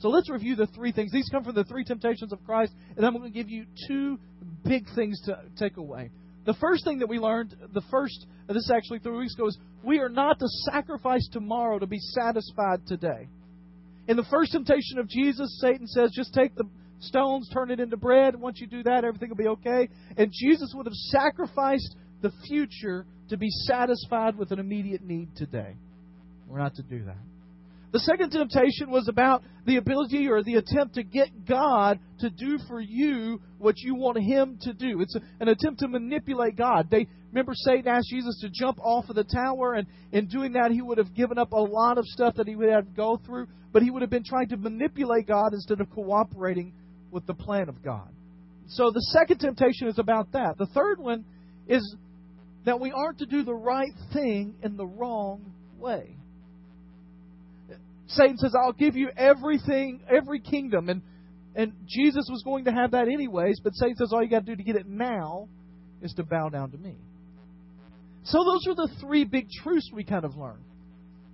So 0.00 0.08
let's 0.08 0.28
review 0.28 0.56
the 0.56 0.66
three 0.66 0.90
things. 0.90 1.12
These 1.12 1.28
come 1.30 1.44
from 1.44 1.54
the 1.54 1.62
three 1.62 1.84
temptations 1.84 2.32
of 2.32 2.44
Christ, 2.44 2.72
and 2.96 3.06
I'm 3.06 3.16
going 3.16 3.32
to 3.32 3.38
give 3.38 3.48
you 3.48 3.66
two 3.86 4.18
big 4.64 4.84
things 4.96 5.20
to 5.26 5.42
take 5.56 5.76
away. 5.76 6.10
The 6.44 6.54
first 6.54 6.84
thing 6.84 6.98
that 6.98 7.08
we 7.08 7.20
learned, 7.20 7.54
the 7.72 7.82
first, 7.88 8.26
this 8.48 8.68
actually 8.68 8.98
three 8.98 9.16
weeks 9.16 9.34
ago, 9.34 9.46
is 9.46 9.56
we 9.84 10.00
are 10.00 10.08
not 10.08 10.40
to 10.40 10.48
sacrifice 10.72 11.28
tomorrow 11.30 11.78
to 11.78 11.86
be 11.86 12.00
satisfied 12.00 12.80
today. 12.88 13.28
In 14.08 14.16
the 14.16 14.24
first 14.24 14.50
temptation 14.50 14.98
of 14.98 15.08
Jesus, 15.08 15.60
Satan 15.60 15.86
says, 15.86 16.10
just 16.12 16.34
take 16.34 16.56
the 16.56 16.64
stones, 17.02 17.48
turn 17.52 17.70
it 17.70 17.80
into 17.80 17.96
bread. 17.96 18.34
Once 18.36 18.60
you 18.60 18.66
do 18.66 18.82
that, 18.84 19.04
everything 19.04 19.28
will 19.28 19.36
be 19.36 19.48
okay. 19.48 19.88
And 20.16 20.32
Jesus 20.32 20.72
would 20.74 20.86
have 20.86 20.94
sacrificed 20.94 21.96
the 22.22 22.32
future 22.46 23.06
to 23.28 23.36
be 23.36 23.50
satisfied 23.50 24.36
with 24.36 24.52
an 24.52 24.58
immediate 24.58 25.02
need 25.02 25.28
today. 25.36 25.74
We're 26.48 26.58
not 26.58 26.74
to 26.76 26.82
do 26.82 27.04
that. 27.04 27.16
The 27.92 28.00
second 28.00 28.30
temptation 28.30 28.90
was 28.90 29.06
about 29.06 29.42
the 29.66 29.76
ability 29.76 30.26
or 30.28 30.42
the 30.42 30.54
attempt 30.54 30.94
to 30.94 31.02
get 31.02 31.46
God 31.46 31.98
to 32.20 32.30
do 32.30 32.58
for 32.66 32.80
you 32.80 33.38
what 33.58 33.74
you 33.78 33.94
want 33.94 34.18
Him 34.18 34.58
to 34.62 34.72
do. 34.72 35.02
It's 35.02 35.14
an 35.40 35.48
attempt 35.48 35.80
to 35.80 35.88
manipulate 35.88 36.56
God. 36.56 36.88
They 36.90 37.06
remember 37.30 37.52
Satan 37.54 37.88
asked 37.88 38.08
Jesus 38.08 38.40
to 38.40 38.48
jump 38.48 38.78
off 38.80 39.10
of 39.10 39.16
the 39.16 39.24
tower, 39.24 39.74
and 39.74 39.86
in 40.10 40.26
doing 40.26 40.52
that, 40.52 40.70
he 40.70 40.80
would 40.80 40.96
have 40.96 41.14
given 41.14 41.36
up 41.36 41.52
a 41.52 41.60
lot 41.60 41.98
of 41.98 42.06
stuff 42.06 42.36
that 42.36 42.48
he 42.48 42.56
would 42.56 42.70
have 42.70 42.86
to 42.86 42.92
go 42.92 43.20
through, 43.26 43.46
but 43.72 43.82
he 43.82 43.90
would 43.90 44.00
have 44.00 44.10
been 44.10 44.24
trying 44.24 44.48
to 44.48 44.56
manipulate 44.56 45.26
God 45.26 45.52
instead 45.52 45.80
of 45.80 45.90
cooperating 45.90 46.72
with 47.12 47.26
the 47.26 47.34
plan 47.34 47.68
of 47.68 47.84
God. 47.84 48.08
So 48.68 48.90
the 48.90 49.00
second 49.12 49.38
temptation 49.38 49.86
is 49.86 49.98
about 49.98 50.32
that. 50.32 50.56
The 50.58 50.66
third 50.66 50.98
one 50.98 51.24
is 51.68 51.96
that 52.64 52.80
we 52.80 52.90
aren't 52.90 53.18
to 53.18 53.26
do 53.26 53.44
the 53.44 53.54
right 53.54 53.92
thing 54.12 54.54
in 54.62 54.76
the 54.76 54.86
wrong 54.86 55.52
way. 55.78 56.16
Satan 58.08 58.36
says, 58.38 58.54
I'll 58.58 58.72
give 58.72 58.96
you 58.96 59.10
everything, 59.16 60.00
every 60.08 60.40
kingdom. 60.40 60.88
And, 60.88 61.02
and 61.54 61.72
Jesus 61.86 62.28
was 62.30 62.42
going 62.44 62.64
to 62.64 62.72
have 62.72 62.92
that 62.92 63.08
anyways, 63.08 63.60
but 63.62 63.74
Satan 63.74 63.96
says, 63.96 64.12
all 64.12 64.22
you 64.22 64.28
got 64.28 64.46
to 64.46 64.52
do 64.52 64.56
to 64.56 64.62
get 64.62 64.76
it 64.76 64.86
now 64.86 65.48
is 66.02 66.12
to 66.14 66.24
bow 66.24 66.48
down 66.48 66.70
to 66.72 66.78
me. 66.78 66.96
So 68.24 68.38
those 68.44 68.66
are 68.68 68.74
the 68.74 68.94
three 69.00 69.24
big 69.24 69.48
truths 69.62 69.90
we 69.92 70.04
kind 70.04 70.24
of 70.24 70.36
learned. 70.36 70.64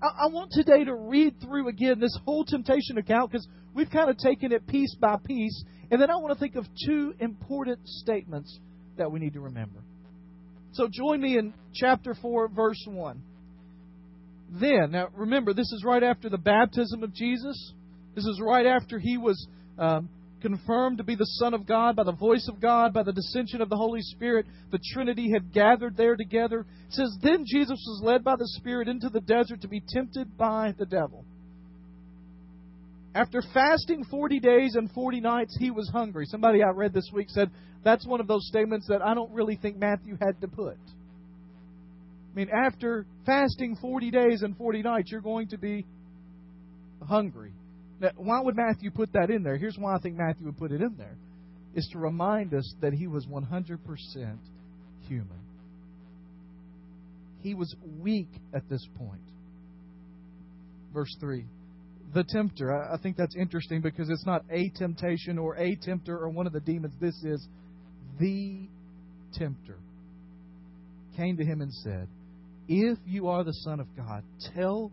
I, 0.02 0.24
I 0.24 0.26
want 0.28 0.52
today 0.52 0.84
to 0.84 0.94
read 0.94 1.40
through 1.40 1.68
again 1.68 2.00
this 2.00 2.16
whole 2.24 2.44
temptation 2.44 2.98
account 2.98 3.32
because 3.32 3.46
we've 3.74 3.90
kind 3.90 4.10
of 4.10 4.18
taken 4.18 4.52
it 4.52 4.66
piece 4.66 4.94
by 4.94 5.16
piece. 5.24 5.64
And 5.90 6.00
then 6.00 6.10
I 6.10 6.16
want 6.16 6.32
to 6.34 6.38
think 6.38 6.56
of 6.56 6.66
two 6.86 7.14
important 7.18 7.80
statements 7.84 8.58
that 8.96 9.10
we 9.10 9.20
need 9.20 9.34
to 9.34 9.40
remember. 9.40 9.78
So 10.72 10.88
join 10.90 11.20
me 11.20 11.38
in 11.38 11.54
chapter 11.74 12.14
4, 12.14 12.48
verse 12.48 12.84
1 12.86 13.22
then. 14.50 14.92
Now, 14.92 15.08
remember, 15.14 15.52
this 15.52 15.70
is 15.72 15.82
right 15.84 16.02
after 16.02 16.28
the 16.28 16.38
baptism 16.38 17.02
of 17.02 17.14
Jesus. 17.14 17.72
This 18.14 18.24
is 18.24 18.40
right 18.42 18.66
after 18.66 18.98
he 18.98 19.18
was 19.18 19.46
um, 19.78 20.08
confirmed 20.40 20.98
to 20.98 21.04
be 21.04 21.14
the 21.14 21.24
Son 21.24 21.54
of 21.54 21.66
God 21.66 21.96
by 21.96 22.04
the 22.04 22.12
voice 22.12 22.48
of 22.48 22.60
God, 22.60 22.92
by 22.92 23.02
the 23.02 23.12
dissension 23.12 23.60
of 23.60 23.68
the 23.68 23.76
Holy 23.76 24.00
Spirit. 24.02 24.46
The 24.70 24.80
Trinity 24.92 25.30
had 25.32 25.52
gathered 25.52 25.96
there 25.96 26.16
together. 26.16 26.60
It 26.60 26.92
says, 26.92 27.16
Then 27.22 27.44
Jesus 27.46 27.82
was 27.86 28.00
led 28.02 28.24
by 28.24 28.36
the 28.36 28.48
Spirit 28.58 28.88
into 28.88 29.08
the 29.08 29.20
desert 29.20 29.62
to 29.62 29.68
be 29.68 29.82
tempted 29.88 30.36
by 30.36 30.74
the 30.78 30.86
devil. 30.86 31.24
After 33.14 33.42
fasting 33.52 34.04
40 34.04 34.38
days 34.38 34.74
and 34.74 34.90
40 34.92 35.20
nights, 35.20 35.56
he 35.58 35.70
was 35.70 35.90
hungry. 35.90 36.26
Somebody 36.26 36.62
I 36.62 36.70
read 36.70 36.92
this 36.92 37.10
week 37.12 37.30
said 37.30 37.50
that's 37.82 38.06
one 38.06 38.20
of 38.20 38.26
those 38.26 38.46
statements 38.48 38.86
that 38.88 39.02
I 39.02 39.14
don't 39.14 39.32
really 39.32 39.56
think 39.56 39.76
Matthew 39.76 40.16
had 40.20 40.40
to 40.40 40.48
put. 40.48 40.76
I 42.32 42.36
mean, 42.36 42.48
after 42.50 43.06
fasting 43.26 43.76
40 43.80 44.10
days 44.10 44.42
and 44.42 44.56
40 44.56 44.82
nights, 44.82 45.10
you're 45.10 45.20
going 45.20 45.48
to 45.48 45.58
be 45.58 45.84
hungry. 47.02 47.52
Now, 48.00 48.10
why 48.16 48.40
would 48.40 48.56
Matthew 48.56 48.90
put 48.90 49.12
that 49.12 49.30
in 49.30 49.42
there? 49.42 49.56
Here's 49.56 49.76
why 49.76 49.94
I 49.94 49.98
think 49.98 50.16
Matthew 50.16 50.46
would 50.46 50.58
put 50.58 50.72
it 50.72 50.80
in 50.80 50.96
there 50.96 51.16
is 51.74 51.88
to 51.92 51.98
remind 51.98 52.54
us 52.54 52.74
that 52.80 52.92
he 52.92 53.06
was 53.06 53.26
100% 53.26 53.78
human. 55.08 55.40
He 57.42 57.54
was 57.54 57.74
weak 58.00 58.28
at 58.54 58.68
this 58.68 58.86
point. 58.96 59.20
Verse 60.92 61.14
3. 61.20 61.44
The 62.14 62.24
tempter. 62.24 62.74
I 62.74 62.96
think 62.98 63.16
that's 63.16 63.36
interesting 63.36 63.80
because 63.80 64.08
it's 64.08 64.26
not 64.26 64.44
a 64.50 64.70
temptation 64.70 65.38
or 65.38 65.56
a 65.56 65.76
tempter 65.76 66.18
or 66.18 66.30
one 66.30 66.46
of 66.46 66.52
the 66.52 66.60
demons. 66.60 66.94
This 67.00 67.14
is 67.22 67.46
the 68.18 68.66
tempter. 69.34 69.76
Came 71.16 71.36
to 71.36 71.44
him 71.44 71.60
and 71.60 71.72
said, 71.72 72.08
if 72.68 72.98
you 73.06 73.28
are 73.28 73.44
the 73.44 73.52
Son 73.52 73.80
of 73.80 73.86
God, 73.96 74.22
tell 74.54 74.90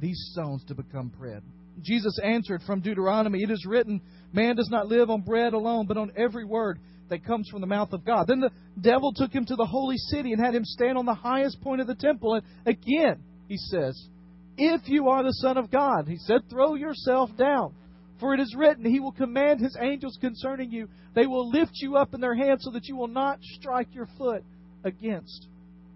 these 0.00 0.18
stones 0.32 0.64
to 0.68 0.74
become 0.74 1.08
bread. 1.18 1.42
Jesus 1.82 2.18
answered 2.22 2.62
from 2.66 2.80
Deuteronomy, 2.80 3.42
It 3.42 3.50
is 3.50 3.64
written, 3.66 4.00
Man 4.32 4.56
does 4.56 4.68
not 4.70 4.86
live 4.86 5.10
on 5.10 5.22
bread 5.22 5.52
alone, 5.52 5.86
but 5.86 5.96
on 5.96 6.12
every 6.16 6.44
word 6.44 6.78
that 7.08 7.24
comes 7.24 7.48
from 7.50 7.60
the 7.60 7.66
mouth 7.66 7.92
of 7.92 8.04
God. 8.04 8.26
Then 8.26 8.40
the 8.40 8.50
devil 8.80 9.12
took 9.12 9.32
him 9.32 9.44
to 9.46 9.56
the 9.56 9.66
holy 9.66 9.96
city 9.96 10.32
and 10.32 10.44
had 10.44 10.54
him 10.54 10.64
stand 10.64 10.96
on 10.96 11.06
the 11.06 11.14
highest 11.14 11.60
point 11.60 11.80
of 11.80 11.86
the 11.86 11.94
temple. 11.94 12.34
And 12.34 12.44
again, 12.66 13.22
he 13.48 13.56
says, 13.56 14.08
If 14.56 14.82
you 14.88 15.08
are 15.08 15.22
the 15.22 15.32
Son 15.32 15.56
of 15.56 15.70
God, 15.70 16.06
he 16.08 16.16
said, 16.16 16.48
throw 16.48 16.74
yourself 16.74 17.30
down. 17.36 17.74
For 18.20 18.32
it 18.32 18.40
is 18.40 18.54
written, 18.56 18.84
He 18.84 19.00
will 19.00 19.12
command 19.12 19.60
His 19.60 19.76
angels 19.80 20.16
concerning 20.20 20.70
you. 20.70 20.88
They 21.14 21.26
will 21.26 21.50
lift 21.50 21.72
you 21.74 21.96
up 21.96 22.14
in 22.14 22.20
their 22.20 22.34
hands 22.34 22.62
so 22.64 22.70
that 22.70 22.86
you 22.86 22.96
will 22.96 23.08
not 23.08 23.38
strike 23.42 23.88
your 23.92 24.08
foot 24.16 24.44
against 24.84 25.48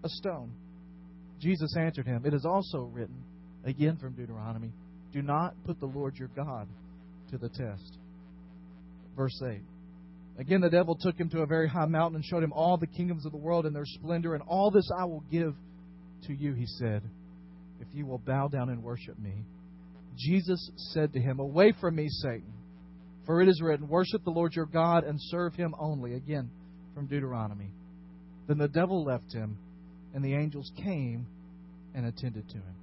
a 0.03 0.09
stone. 0.09 0.51
Jesus 1.39 1.75
answered 1.77 2.05
him, 2.05 2.25
It 2.25 2.33
is 2.33 2.45
also 2.45 2.83
written, 2.91 3.23
again 3.63 3.97
from 3.97 4.13
Deuteronomy, 4.13 4.71
do 5.13 5.21
not 5.21 5.53
put 5.65 5.79
the 5.79 5.85
Lord 5.85 6.15
your 6.17 6.29
God 6.35 6.67
to 7.31 7.37
the 7.37 7.49
test. 7.49 7.97
Verse 9.15 9.41
8. 9.43 9.61
Again, 10.39 10.61
the 10.61 10.69
devil 10.69 10.95
took 10.95 11.19
him 11.19 11.29
to 11.29 11.41
a 11.41 11.45
very 11.45 11.67
high 11.67 11.85
mountain 11.85 12.15
and 12.15 12.25
showed 12.25 12.43
him 12.43 12.53
all 12.53 12.77
the 12.77 12.87
kingdoms 12.87 13.25
of 13.25 13.31
the 13.31 13.37
world 13.37 13.65
and 13.65 13.75
their 13.75 13.85
splendor, 13.85 14.35
and 14.35 14.43
all 14.47 14.71
this 14.71 14.89
I 14.97 15.03
will 15.05 15.23
give 15.31 15.53
to 16.27 16.33
you, 16.33 16.53
he 16.53 16.65
said, 16.65 17.01
if 17.81 17.87
you 17.93 18.05
will 18.05 18.19
bow 18.19 18.47
down 18.47 18.69
and 18.69 18.83
worship 18.83 19.17
me. 19.19 19.45
Jesus 20.17 20.71
said 20.93 21.13
to 21.13 21.19
him, 21.19 21.39
Away 21.39 21.73
from 21.79 21.95
me, 21.95 22.07
Satan, 22.09 22.53
for 23.25 23.41
it 23.41 23.47
is 23.47 23.61
written, 23.61 23.87
Worship 23.87 24.23
the 24.23 24.31
Lord 24.31 24.53
your 24.53 24.65
God 24.65 25.03
and 25.03 25.17
serve 25.19 25.55
him 25.55 25.73
only. 25.79 26.13
Again, 26.13 26.49
from 26.93 27.07
Deuteronomy. 27.07 27.71
Then 28.47 28.57
the 28.57 28.67
devil 28.67 29.05
left 29.05 29.31
him 29.33 29.57
and 30.13 30.23
the 30.23 30.33
angels 30.33 30.69
came 30.83 31.25
and 31.95 32.05
attended 32.05 32.47
to 32.49 32.55
him. 32.55 32.75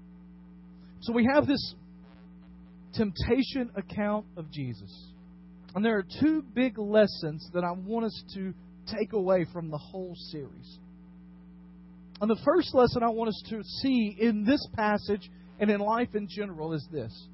So 1.00 1.12
we 1.12 1.28
have 1.30 1.47
this 1.47 1.75
temptation 2.97 3.71
account 3.76 4.26
of 4.37 4.50
Jesus. 4.50 5.12
And 5.75 5.85
there 5.85 5.99
are 5.99 6.07
two 6.21 6.43
big 6.55 6.79
lessons 6.79 7.49
that 7.53 7.65
I 7.65 7.73
want 7.73 8.07
us 8.07 8.25
to 8.35 8.55
take 8.87 9.12
away 9.12 9.45
from 9.53 9.71
the 9.71 9.79
whole 9.79 10.15
series. 10.31 10.79
And 12.21 12.31
the 12.31 12.41
first 12.45 12.75
lesson 12.75 13.03
I 13.03 13.11
want 13.11 13.29
us 13.29 13.43
to 13.50 13.62
see 13.83 14.17
in 14.19 14.45
this 14.45 14.67
passage 14.75 15.31
and 15.61 15.71
in 15.71 15.81
life 15.81 16.15
in 16.15 16.29
general 16.29 16.73
is 16.73 16.87
this 16.91 17.29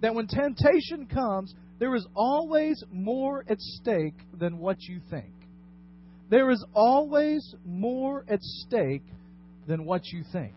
that 0.00 0.14
when 0.14 0.26
temptation 0.26 1.06
comes, 1.06 1.54
there 1.78 1.94
is 1.94 2.06
always 2.14 2.82
more 2.92 3.42
at 3.48 3.58
stake 3.58 4.16
than 4.38 4.58
what 4.58 4.76
you 4.82 5.00
think. 5.08 5.32
There 6.28 6.50
is 6.50 6.62
always 6.74 7.54
more 7.64 8.24
at 8.28 8.42
stake 8.42 9.04
than 9.66 9.86
what 9.86 10.02
you 10.06 10.22
think. 10.30 10.52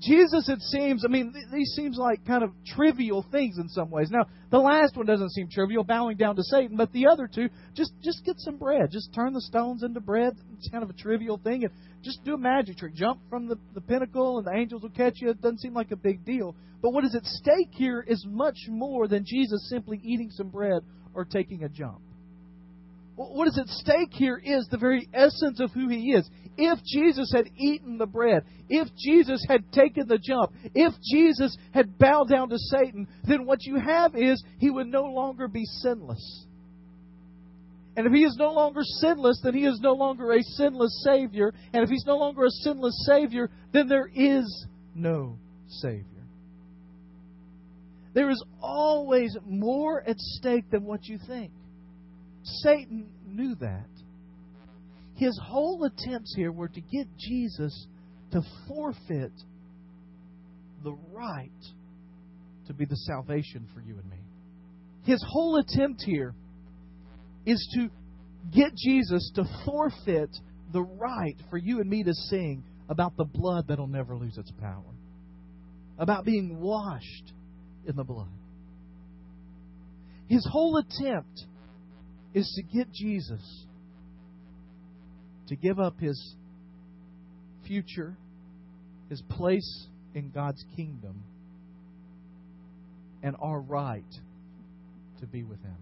Jesus, 0.00 0.48
it 0.48 0.60
seems, 0.60 1.04
I 1.04 1.08
mean, 1.08 1.34
these 1.52 1.72
seems 1.74 1.96
like 1.98 2.24
kind 2.24 2.44
of 2.44 2.50
trivial 2.76 3.26
things 3.32 3.58
in 3.58 3.68
some 3.68 3.90
ways. 3.90 4.10
Now, 4.10 4.26
the 4.50 4.58
last 4.58 4.96
one 4.96 5.06
doesn't 5.06 5.30
seem 5.30 5.48
trivial, 5.50 5.82
bowing 5.82 6.16
down 6.16 6.36
to 6.36 6.42
Satan, 6.42 6.76
but 6.76 6.92
the 6.92 7.08
other 7.08 7.28
two, 7.32 7.48
just 7.74 7.92
just 8.02 8.24
get 8.24 8.38
some 8.38 8.58
bread. 8.58 8.90
Just 8.92 9.12
turn 9.12 9.32
the 9.32 9.40
stones 9.40 9.82
into 9.82 10.00
bread. 10.00 10.34
It's 10.56 10.68
kind 10.68 10.84
of 10.84 10.90
a 10.90 10.94
trivial 10.94 11.38
thing. 11.42 11.64
And 11.64 11.72
just 12.02 12.24
do 12.24 12.34
a 12.34 12.38
magic 12.38 12.78
trick. 12.78 12.94
Jump 12.94 13.20
from 13.28 13.48
the, 13.48 13.56
the 13.74 13.80
pinnacle 13.80 14.38
and 14.38 14.46
the 14.46 14.52
angels 14.52 14.82
will 14.82 14.90
catch 14.90 15.14
you. 15.16 15.30
It 15.30 15.40
doesn't 15.40 15.60
seem 15.60 15.74
like 15.74 15.90
a 15.90 15.96
big 15.96 16.24
deal. 16.24 16.54
But 16.80 16.92
what 16.92 17.04
is 17.04 17.14
at 17.16 17.24
stake 17.24 17.70
here 17.72 18.04
is 18.06 18.24
much 18.28 18.58
more 18.68 19.08
than 19.08 19.24
Jesus 19.26 19.68
simply 19.68 20.00
eating 20.04 20.30
some 20.30 20.48
bread 20.48 20.82
or 21.12 21.24
taking 21.24 21.64
a 21.64 21.68
jump. 21.68 22.00
What 23.16 23.48
is 23.48 23.58
at 23.58 23.66
stake 23.66 24.12
here 24.12 24.40
is 24.42 24.68
the 24.70 24.78
very 24.78 25.08
essence 25.12 25.58
of 25.58 25.72
who 25.72 25.88
he 25.88 26.12
is. 26.12 26.30
If 26.60 26.80
Jesus 26.84 27.30
had 27.32 27.48
eaten 27.56 27.98
the 27.98 28.06
bread, 28.06 28.42
if 28.68 28.88
Jesus 28.96 29.44
had 29.48 29.70
taken 29.70 30.08
the 30.08 30.18
jump, 30.18 30.52
if 30.74 30.92
Jesus 31.08 31.56
had 31.72 31.96
bowed 31.98 32.28
down 32.28 32.48
to 32.48 32.58
Satan, 32.58 33.06
then 33.22 33.46
what 33.46 33.62
you 33.62 33.78
have 33.78 34.16
is 34.16 34.42
he 34.58 34.68
would 34.68 34.88
no 34.88 35.04
longer 35.04 35.46
be 35.46 35.64
sinless. 35.64 36.46
And 37.96 38.06
if 38.08 38.12
he 38.12 38.24
is 38.24 38.36
no 38.36 38.52
longer 38.52 38.80
sinless, 38.82 39.40
then 39.42 39.54
he 39.54 39.66
is 39.66 39.78
no 39.80 39.92
longer 39.92 40.32
a 40.32 40.42
sinless 40.42 41.04
Savior. 41.04 41.52
And 41.72 41.84
if 41.84 41.90
he's 41.90 42.04
no 42.06 42.16
longer 42.16 42.44
a 42.44 42.50
sinless 42.50 43.06
Savior, 43.06 43.50
then 43.72 43.88
there 43.88 44.10
is 44.12 44.66
no 44.96 45.38
Savior. 45.68 46.04
There 48.14 48.30
is 48.30 48.42
always 48.60 49.36
more 49.46 50.02
at 50.02 50.18
stake 50.18 50.70
than 50.70 50.84
what 50.84 51.06
you 51.06 51.18
think. 51.24 51.52
Satan 52.42 53.10
knew 53.24 53.54
that. 53.56 53.86
His 55.18 55.38
whole 55.44 55.84
attempts 55.84 56.32
here 56.36 56.52
were 56.52 56.68
to 56.68 56.80
get 56.80 57.06
Jesus 57.18 57.86
to 58.30 58.40
forfeit 58.68 59.32
the 60.84 60.96
right 61.12 61.50
to 62.68 62.72
be 62.72 62.84
the 62.84 62.96
salvation 62.96 63.66
for 63.74 63.80
you 63.80 63.98
and 63.98 64.08
me. 64.08 64.18
His 65.02 65.24
whole 65.28 65.56
attempt 65.56 66.02
here 66.04 66.34
is 67.44 67.68
to 67.74 67.88
get 68.54 68.76
Jesus 68.76 69.32
to 69.34 69.44
forfeit 69.64 70.30
the 70.72 70.82
right 70.82 71.36
for 71.50 71.58
you 71.58 71.80
and 71.80 71.90
me 71.90 72.04
to 72.04 72.14
sing 72.14 72.62
about 72.88 73.16
the 73.16 73.24
blood 73.24 73.66
that'll 73.66 73.88
never 73.88 74.16
lose 74.16 74.38
its 74.38 74.52
power, 74.60 74.94
about 75.98 76.24
being 76.24 76.60
washed 76.60 77.32
in 77.86 77.96
the 77.96 78.04
blood. 78.04 78.28
His 80.28 80.46
whole 80.48 80.76
attempt 80.76 81.44
is 82.34 82.48
to 82.54 82.76
get 82.76 82.92
Jesus 82.92 83.66
to 85.48 85.56
give 85.56 85.78
up 85.78 85.98
his 86.00 86.34
future, 87.66 88.16
his 89.08 89.22
place 89.30 89.86
in 90.14 90.30
God's 90.30 90.64
kingdom, 90.76 91.22
and 93.22 93.36
our 93.40 93.60
right 93.60 94.02
to 95.20 95.26
be 95.26 95.42
with 95.42 95.60
Him. 95.62 95.76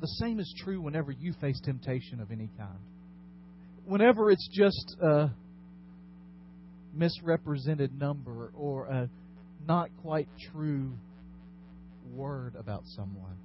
The 0.00 0.06
same 0.06 0.40
is 0.40 0.52
true 0.64 0.80
whenever 0.80 1.12
you 1.12 1.34
face 1.40 1.60
temptation 1.62 2.20
of 2.20 2.30
any 2.30 2.48
kind. 2.56 2.78
Whenever 3.84 4.30
it's 4.30 4.48
just 4.52 4.96
a 5.02 5.30
misrepresented 6.94 7.98
number 7.98 8.50
or 8.56 8.86
a 8.86 9.08
not 9.66 9.90
quite 10.02 10.28
true 10.52 10.92
word 12.12 12.54
about 12.58 12.82
someone. 12.96 13.36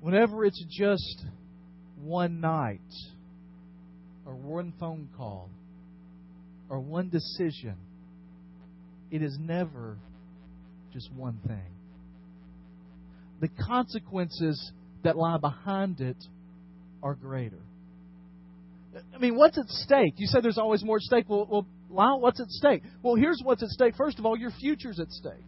Whenever 0.00 0.44
it's 0.44 0.64
just 0.70 1.24
one 2.00 2.40
night 2.40 2.80
or 4.26 4.34
one 4.34 4.72
phone 4.78 5.08
call 5.16 5.50
or 6.68 6.80
one 6.80 7.08
decision, 7.08 7.76
it 9.10 9.22
is 9.22 9.36
never 9.40 9.96
just 10.92 11.12
one 11.12 11.38
thing. 11.46 11.72
The 13.40 13.48
consequences 13.48 14.72
that 15.02 15.16
lie 15.16 15.38
behind 15.38 16.00
it 16.00 16.16
are 17.02 17.14
greater. 17.14 17.60
I 19.14 19.18
mean, 19.18 19.36
what's 19.36 19.58
at 19.58 19.68
stake? 19.68 20.14
You 20.16 20.26
said 20.26 20.42
there's 20.42 20.58
always 20.58 20.84
more 20.84 20.96
at 20.96 21.02
stake. 21.02 21.26
Well, 21.28 21.46
well, 21.50 21.66
Lyle, 21.90 22.20
what's 22.20 22.40
at 22.40 22.48
stake? 22.48 22.82
Well, 23.02 23.16
here's 23.16 23.40
what's 23.42 23.62
at 23.62 23.68
stake. 23.70 23.94
First 23.96 24.18
of 24.18 24.26
all, 24.26 24.38
your 24.38 24.50
future's 24.52 25.00
at 25.00 25.10
stake. 25.10 25.44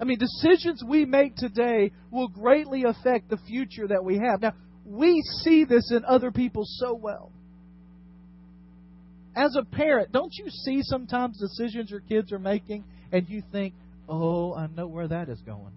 I 0.00 0.04
mean, 0.04 0.18
decisions 0.18 0.82
we 0.86 1.04
make 1.04 1.36
today 1.36 1.92
will 2.10 2.28
greatly 2.28 2.84
affect 2.84 3.30
the 3.30 3.38
future 3.46 3.86
that 3.88 4.04
we 4.04 4.18
have. 4.18 4.42
Now, 4.42 4.54
we 4.84 5.22
see 5.42 5.64
this 5.64 5.92
in 5.92 6.04
other 6.04 6.32
people 6.32 6.64
so 6.66 6.94
well. 6.94 7.30
As 9.34 9.56
a 9.56 9.64
parent, 9.64 10.12
don't 10.12 10.32
you 10.34 10.50
see 10.50 10.82
sometimes 10.82 11.38
decisions 11.38 11.90
your 11.90 12.00
kids 12.00 12.32
are 12.32 12.38
making 12.38 12.84
and 13.12 13.28
you 13.28 13.42
think, 13.50 13.74
oh, 14.08 14.54
I 14.54 14.66
know 14.66 14.86
where 14.86 15.08
that 15.08 15.28
is 15.28 15.40
going? 15.40 15.72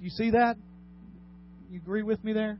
You 0.00 0.10
see 0.10 0.30
that? 0.30 0.56
You 1.70 1.80
agree 1.80 2.02
with 2.02 2.22
me 2.22 2.32
there? 2.32 2.58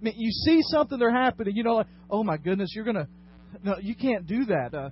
I 0.00 0.04
mean, 0.04 0.14
you 0.16 0.30
see 0.30 0.60
something 0.62 0.98
they're 0.98 1.10
happening, 1.10 1.56
you 1.56 1.62
know, 1.62 1.76
like, 1.76 1.86
oh 2.10 2.24
my 2.24 2.36
goodness, 2.36 2.72
you're 2.74 2.84
gonna, 2.84 3.08
no, 3.62 3.76
you 3.80 3.94
can't 3.94 4.26
do 4.26 4.44
that. 4.46 4.74
Uh, 4.74 4.90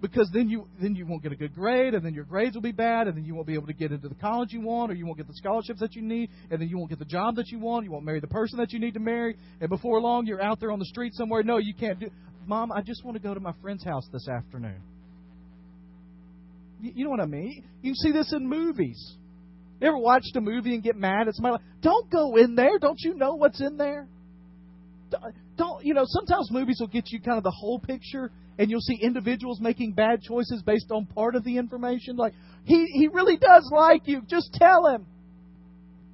because 0.00 0.28
then 0.32 0.48
you 0.48 0.68
then 0.80 0.94
you 0.94 1.06
won't 1.06 1.22
get 1.22 1.32
a 1.32 1.36
good 1.36 1.54
grade, 1.54 1.94
and 1.94 2.04
then 2.04 2.14
your 2.14 2.24
grades 2.24 2.54
will 2.54 2.62
be 2.62 2.72
bad, 2.72 3.08
and 3.08 3.16
then 3.16 3.24
you 3.24 3.34
won't 3.34 3.46
be 3.46 3.54
able 3.54 3.66
to 3.66 3.72
get 3.72 3.92
into 3.92 4.08
the 4.08 4.14
college 4.16 4.52
you 4.52 4.60
want, 4.60 4.92
or 4.92 4.94
you 4.94 5.06
won't 5.06 5.18
get 5.18 5.26
the 5.26 5.34
scholarships 5.34 5.80
that 5.80 5.94
you 5.94 6.02
need, 6.02 6.30
and 6.50 6.60
then 6.60 6.68
you 6.68 6.76
won't 6.76 6.90
get 6.90 6.98
the 6.98 7.04
job 7.04 7.36
that 7.36 7.48
you 7.48 7.58
want. 7.58 7.84
You 7.84 7.92
won't 7.92 8.04
marry 8.04 8.20
the 8.20 8.26
person 8.26 8.58
that 8.58 8.72
you 8.72 8.78
need 8.78 8.94
to 8.94 9.00
marry, 9.00 9.36
and 9.60 9.70
before 9.70 10.00
long 10.00 10.26
you're 10.26 10.42
out 10.42 10.60
there 10.60 10.70
on 10.70 10.78
the 10.78 10.86
street 10.86 11.14
somewhere. 11.14 11.42
No, 11.42 11.58
you 11.58 11.74
can't 11.74 11.98
do. 11.98 12.10
Mom, 12.46 12.70
I 12.70 12.82
just 12.82 13.04
want 13.04 13.16
to 13.16 13.22
go 13.22 13.34
to 13.34 13.40
my 13.40 13.52
friend's 13.60 13.84
house 13.84 14.06
this 14.12 14.28
afternoon. 14.28 14.80
You, 16.80 16.92
you 16.94 17.04
know 17.04 17.10
what 17.10 17.20
I 17.20 17.26
mean? 17.26 17.64
You 17.82 17.94
see 17.94 18.12
this 18.12 18.32
in 18.32 18.46
movies. 18.46 19.16
You 19.80 19.88
ever 19.88 19.98
watched 19.98 20.34
a 20.36 20.40
movie 20.40 20.74
and 20.74 20.82
get 20.82 20.96
mad 20.96 21.28
at 21.28 21.34
somebody? 21.34 21.54
Like, 21.54 21.82
don't 21.82 22.10
go 22.10 22.36
in 22.36 22.54
there. 22.54 22.78
Don't 22.78 22.98
you 23.00 23.14
know 23.14 23.34
what's 23.34 23.60
in 23.60 23.76
there? 23.76 24.08
Don't 25.56 25.84
you 25.84 25.94
know? 25.94 26.04
Sometimes 26.06 26.50
movies 26.50 26.78
will 26.80 26.88
get 26.88 27.04
you 27.10 27.20
kind 27.20 27.38
of 27.38 27.44
the 27.44 27.50
whole 27.50 27.78
picture, 27.78 28.30
and 28.58 28.70
you'll 28.70 28.80
see 28.80 28.98
individuals 29.00 29.60
making 29.60 29.92
bad 29.92 30.22
choices 30.22 30.62
based 30.62 30.90
on 30.90 31.06
part 31.06 31.34
of 31.34 31.44
the 31.44 31.58
information. 31.58 32.16
Like 32.16 32.32
he 32.64 32.86
he 32.92 33.08
really 33.08 33.36
does 33.36 33.70
like 33.72 34.02
you. 34.06 34.22
Just 34.28 34.52
tell 34.54 34.86
him. 34.86 35.06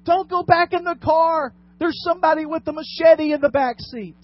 Don't 0.05 0.29
go 0.29 0.43
back 0.43 0.73
in 0.73 0.83
the 0.83 0.97
car. 1.01 1.53
There's 1.79 2.01
somebody 2.03 2.45
with 2.45 2.67
a 2.67 2.73
machete 2.73 3.31
in 3.31 3.41
the 3.41 3.49
back 3.49 3.77
seat. 3.79 4.17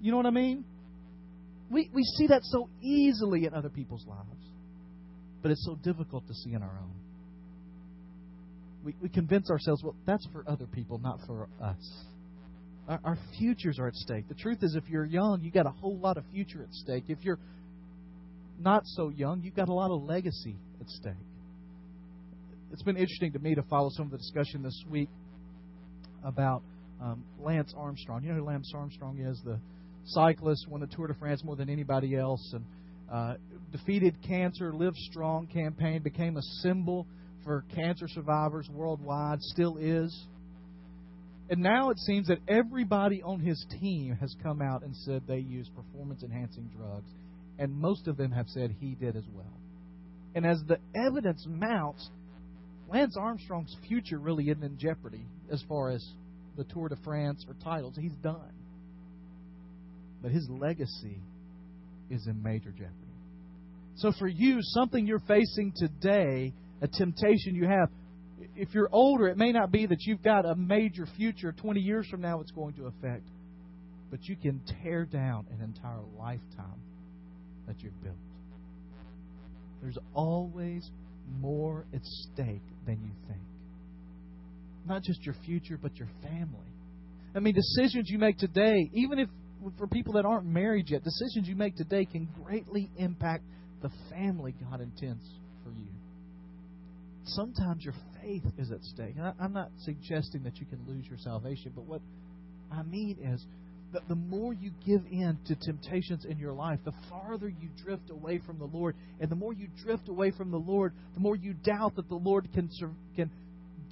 You 0.00 0.10
know 0.10 0.18
what 0.18 0.26
I 0.26 0.30
mean? 0.30 0.64
We 1.70 1.90
we 1.94 2.02
see 2.02 2.26
that 2.28 2.42
so 2.44 2.68
easily 2.82 3.46
in 3.46 3.54
other 3.54 3.70
people's 3.70 4.04
lives, 4.06 4.44
but 5.42 5.50
it's 5.50 5.64
so 5.64 5.76
difficult 5.76 6.26
to 6.28 6.34
see 6.34 6.52
in 6.52 6.62
our 6.62 6.78
own. 6.78 6.92
We 8.84 8.94
we 9.00 9.08
convince 9.08 9.50
ourselves, 9.50 9.82
well, 9.82 9.96
that's 10.06 10.26
for 10.32 10.44
other 10.46 10.66
people, 10.66 10.98
not 10.98 11.20
for 11.26 11.48
us. 11.62 12.04
Our, 13.04 13.16
futures 13.38 13.78
are 13.78 13.86
at 13.86 13.94
stake. 13.94 14.28
The 14.28 14.34
truth 14.34 14.58
is, 14.62 14.74
if 14.74 14.88
you're 14.88 15.04
young, 15.04 15.42
you 15.42 15.52
got 15.52 15.66
a 15.66 15.70
whole 15.70 15.96
lot 15.96 16.16
of 16.16 16.24
future 16.32 16.60
at 16.62 16.72
stake. 16.72 17.04
If 17.06 17.18
you're 17.22 17.38
not 18.58 18.82
so 18.84 19.10
young, 19.10 19.42
you've 19.42 19.54
got 19.54 19.68
a 19.68 19.72
lot 19.72 19.92
of 19.92 20.02
legacy 20.02 20.56
at 20.80 20.88
stake. 20.88 21.12
It's 22.72 22.82
been 22.82 22.96
interesting 22.96 23.32
to 23.32 23.38
me 23.38 23.54
to 23.54 23.62
follow 23.62 23.90
some 23.92 24.06
of 24.06 24.10
the 24.10 24.18
discussion 24.18 24.64
this 24.64 24.84
week 24.90 25.08
about 26.24 26.62
um, 27.00 27.24
Lance 27.38 27.72
Armstrong. 27.76 28.24
You 28.24 28.30
know 28.30 28.40
who 28.40 28.44
Lance 28.44 28.72
Armstrong 28.74 29.20
is? 29.20 29.40
The 29.44 29.60
cyclist, 30.06 30.66
won 30.68 30.80
the 30.80 30.88
Tour 30.88 31.06
de 31.06 31.14
France 31.14 31.44
more 31.44 31.54
than 31.54 31.70
anybody 31.70 32.16
else, 32.16 32.52
and 32.52 32.64
uh, 33.12 33.34
defeated 33.70 34.16
cancer, 34.26 34.72
lived 34.72 34.96
strong 34.96 35.46
campaign, 35.46 36.02
became 36.02 36.36
a 36.36 36.42
symbol 36.62 37.06
for 37.44 37.64
cancer 37.74 38.08
survivors 38.08 38.68
worldwide, 38.68 39.40
still 39.42 39.76
is. 39.78 40.26
And 41.50 41.60
now 41.60 41.90
it 41.90 41.98
seems 41.98 42.28
that 42.28 42.38
everybody 42.46 43.22
on 43.22 43.40
his 43.40 43.66
team 43.80 44.16
has 44.20 44.34
come 44.40 44.62
out 44.62 44.82
and 44.84 44.94
said 44.94 45.22
they 45.26 45.38
use 45.38 45.68
performance 45.74 46.22
enhancing 46.22 46.70
drugs, 46.76 47.10
and 47.58 47.74
most 47.74 48.06
of 48.06 48.16
them 48.16 48.30
have 48.30 48.46
said 48.48 48.74
he 48.78 48.94
did 48.94 49.16
as 49.16 49.24
well. 49.34 49.52
And 50.36 50.46
as 50.46 50.62
the 50.68 50.78
evidence 50.94 51.44
mounts, 51.48 52.08
Lance 52.88 53.16
Armstrong's 53.18 53.76
future 53.88 54.18
really 54.18 54.44
isn't 54.44 54.62
in 54.62 54.78
jeopardy 54.78 55.24
as 55.50 55.60
far 55.68 55.90
as 55.90 56.06
the 56.56 56.62
Tour 56.64 56.88
de 56.88 56.96
France 57.02 57.44
or 57.48 57.54
titles. 57.64 57.96
He's 58.00 58.14
done. 58.22 58.52
But 60.22 60.30
his 60.30 60.48
legacy 60.48 61.18
is 62.10 62.26
in 62.28 62.42
major 62.42 62.70
jeopardy. 62.70 62.94
So 63.96 64.12
for 64.18 64.28
you, 64.28 64.58
something 64.60 65.04
you're 65.04 65.18
facing 65.26 65.72
today, 65.76 66.52
a 66.80 66.88
temptation 66.88 67.54
you 67.54 67.66
have, 67.66 67.88
if 68.56 68.74
you're 68.74 68.88
older, 68.92 69.28
it 69.28 69.36
may 69.36 69.52
not 69.52 69.70
be 69.70 69.86
that 69.86 69.98
you've 70.00 70.22
got 70.22 70.44
a 70.44 70.54
major 70.54 71.06
future 71.16 71.52
20 71.52 71.80
years 71.80 72.06
from 72.08 72.20
now 72.20 72.40
it's 72.40 72.50
going 72.50 72.74
to 72.74 72.86
affect, 72.86 73.26
but 74.10 74.20
you 74.24 74.36
can 74.36 74.60
tear 74.82 75.04
down 75.04 75.46
an 75.52 75.62
entire 75.62 76.02
lifetime 76.18 76.80
that 77.66 77.76
you've 77.82 78.02
built. 78.02 78.16
There's 79.82 79.98
always 80.14 80.88
more 81.40 81.86
at 81.94 82.04
stake 82.04 82.62
than 82.86 83.00
you 83.02 83.10
think. 83.28 83.40
Not 84.86 85.02
just 85.02 85.24
your 85.24 85.36
future, 85.44 85.78
but 85.80 85.96
your 85.96 86.08
family. 86.22 86.72
I 87.34 87.38
mean, 87.38 87.54
decisions 87.54 88.10
you 88.10 88.18
make 88.18 88.38
today, 88.38 88.90
even 88.92 89.18
if 89.18 89.28
for 89.78 89.86
people 89.86 90.14
that 90.14 90.24
aren't 90.24 90.46
married 90.46 90.90
yet, 90.90 91.04
decisions 91.04 91.46
you 91.46 91.54
make 91.54 91.76
today 91.76 92.04
can 92.04 92.28
greatly 92.42 92.90
impact 92.96 93.44
the 93.82 93.90
family 94.10 94.54
God 94.68 94.80
intends 94.80 95.24
for 95.62 95.70
you. 95.70 95.86
Sometimes 97.24 97.84
your 97.84 97.94
faith 98.22 98.44
is 98.58 98.70
at 98.70 98.82
stake. 98.82 99.14
And 99.16 99.26
I, 99.26 99.44
am 99.44 99.52
not 99.52 99.70
suggesting 99.78 100.42
that 100.44 100.58
you 100.58 100.66
can 100.66 100.80
lose 100.86 101.06
your 101.06 101.18
salvation, 101.18 101.72
but 101.74 101.84
what 101.84 102.00
I 102.72 102.82
mean 102.82 103.16
is 103.22 103.44
that 103.92 104.06
the 104.08 104.14
more 104.14 104.52
you 104.52 104.70
give 104.86 105.04
in 105.10 105.38
to 105.46 105.56
temptations 105.56 106.24
in 106.24 106.38
your 106.38 106.52
life, 106.52 106.78
the 106.84 106.92
farther 107.08 107.48
you 107.48 107.68
drift 107.84 108.10
away 108.10 108.40
from 108.46 108.58
the 108.58 108.64
Lord. 108.64 108.94
And 109.20 109.30
the 109.30 109.36
more 109.36 109.52
you 109.52 109.68
drift 109.82 110.08
away 110.08 110.30
from 110.30 110.50
the 110.50 110.58
Lord, 110.58 110.92
the 111.14 111.20
more 111.20 111.36
you 111.36 111.54
doubt 111.54 111.96
that 111.96 112.08
the 112.08 112.14
Lord 112.14 112.48
can, 112.52 112.70
can 113.16 113.30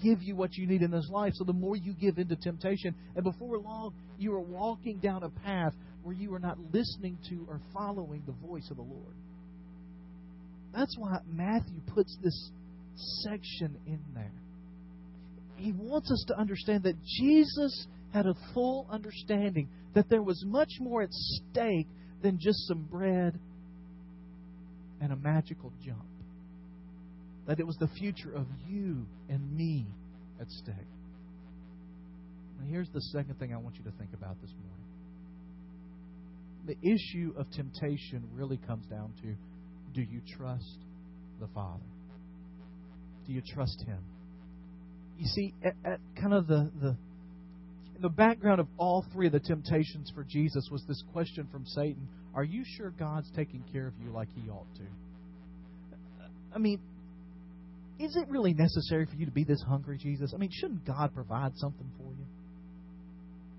give 0.02 0.22
you 0.22 0.36
what 0.36 0.56
you 0.56 0.66
need 0.66 0.82
in 0.82 0.90
this 0.90 1.08
life. 1.10 1.32
So 1.34 1.44
the 1.44 1.52
more 1.52 1.76
you 1.76 1.94
give 1.94 2.18
into 2.18 2.36
temptation, 2.36 2.94
and 3.16 3.24
before 3.24 3.58
long, 3.58 3.92
you 4.18 4.32
are 4.34 4.40
walking 4.40 4.98
down 4.98 5.24
a 5.24 5.30
path 5.30 5.74
where 6.02 6.14
you 6.14 6.32
are 6.34 6.38
not 6.38 6.58
listening 6.72 7.18
to 7.28 7.46
or 7.48 7.60
following 7.74 8.22
the 8.26 8.46
voice 8.46 8.68
of 8.70 8.76
the 8.76 8.82
Lord. 8.82 9.14
That's 10.74 10.94
why 10.96 11.18
Matthew 11.32 11.80
puts 11.92 12.16
this 12.22 12.50
section 12.98 13.76
in 13.86 14.00
there. 14.14 14.32
He 15.56 15.72
wants 15.72 16.10
us 16.10 16.24
to 16.28 16.38
understand 16.38 16.84
that 16.84 16.94
Jesus 17.02 17.86
had 18.12 18.26
a 18.26 18.34
full 18.54 18.86
understanding 18.90 19.68
that 19.94 20.08
there 20.08 20.22
was 20.22 20.42
much 20.46 20.70
more 20.80 21.02
at 21.02 21.12
stake 21.12 21.88
than 22.22 22.38
just 22.40 22.66
some 22.68 22.82
bread 22.90 23.38
and 25.00 25.12
a 25.12 25.16
magical 25.16 25.72
jump. 25.84 26.04
That 27.46 27.58
it 27.60 27.66
was 27.66 27.76
the 27.76 27.88
future 27.88 28.32
of 28.34 28.46
you 28.68 29.06
and 29.28 29.56
me 29.56 29.86
at 30.40 30.48
stake. 30.50 30.74
Now, 32.60 32.66
here's 32.68 32.88
the 32.90 33.00
second 33.00 33.38
thing 33.38 33.52
I 33.54 33.58
want 33.58 33.76
you 33.76 33.84
to 33.84 33.96
think 33.98 34.10
about 34.14 34.40
this 34.40 34.50
morning. 34.50 34.74
The 36.66 36.76
issue 36.86 37.32
of 37.36 37.50
temptation 37.50 38.28
really 38.34 38.58
comes 38.58 38.86
down 38.86 39.12
to 39.22 39.34
do 39.94 40.02
you 40.02 40.20
trust 40.36 40.78
the 41.40 41.48
Father? 41.54 41.82
Do 43.28 43.34
you 43.34 43.42
trust 43.42 43.84
Him? 43.86 43.98
You 45.18 45.26
see, 45.26 45.54
at, 45.62 45.74
at 45.84 46.00
kind 46.20 46.32
of 46.34 46.48
the, 46.48 46.70
the 46.80 46.96
the 48.00 48.08
background 48.08 48.60
of 48.60 48.68
all 48.78 49.04
three 49.12 49.26
of 49.26 49.32
the 49.32 49.40
temptations 49.40 50.10
for 50.14 50.24
Jesus 50.24 50.68
was 50.70 50.84
this 50.86 51.02
question 51.12 51.48
from 51.50 51.66
Satan 51.66 52.08
Are 52.34 52.44
you 52.44 52.64
sure 52.76 52.90
God's 52.90 53.30
taking 53.36 53.64
care 53.72 53.86
of 53.86 53.94
you 54.02 54.10
like 54.10 54.28
He 54.34 54.48
ought 54.48 54.72
to? 54.76 54.82
I 56.54 56.58
mean, 56.58 56.80
is 57.98 58.16
it 58.16 58.28
really 58.28 58.54
necessary 58.54 59.06
for 59.06 59.16
you 59.16 59.26
to 59.26 59.32
be 59.32 59.44
this 59.44 59.62
hungry, 59.68 59.98
Jesus? 59.98 60.32
I 60.34 60.38
mean, 60.38 60.50
shouldn't 60.52 60.86
God 60.86 61.12
provide 61.14 61.52
something 61.56 61.90
for 61.98 62.04
you? 62.04 62.24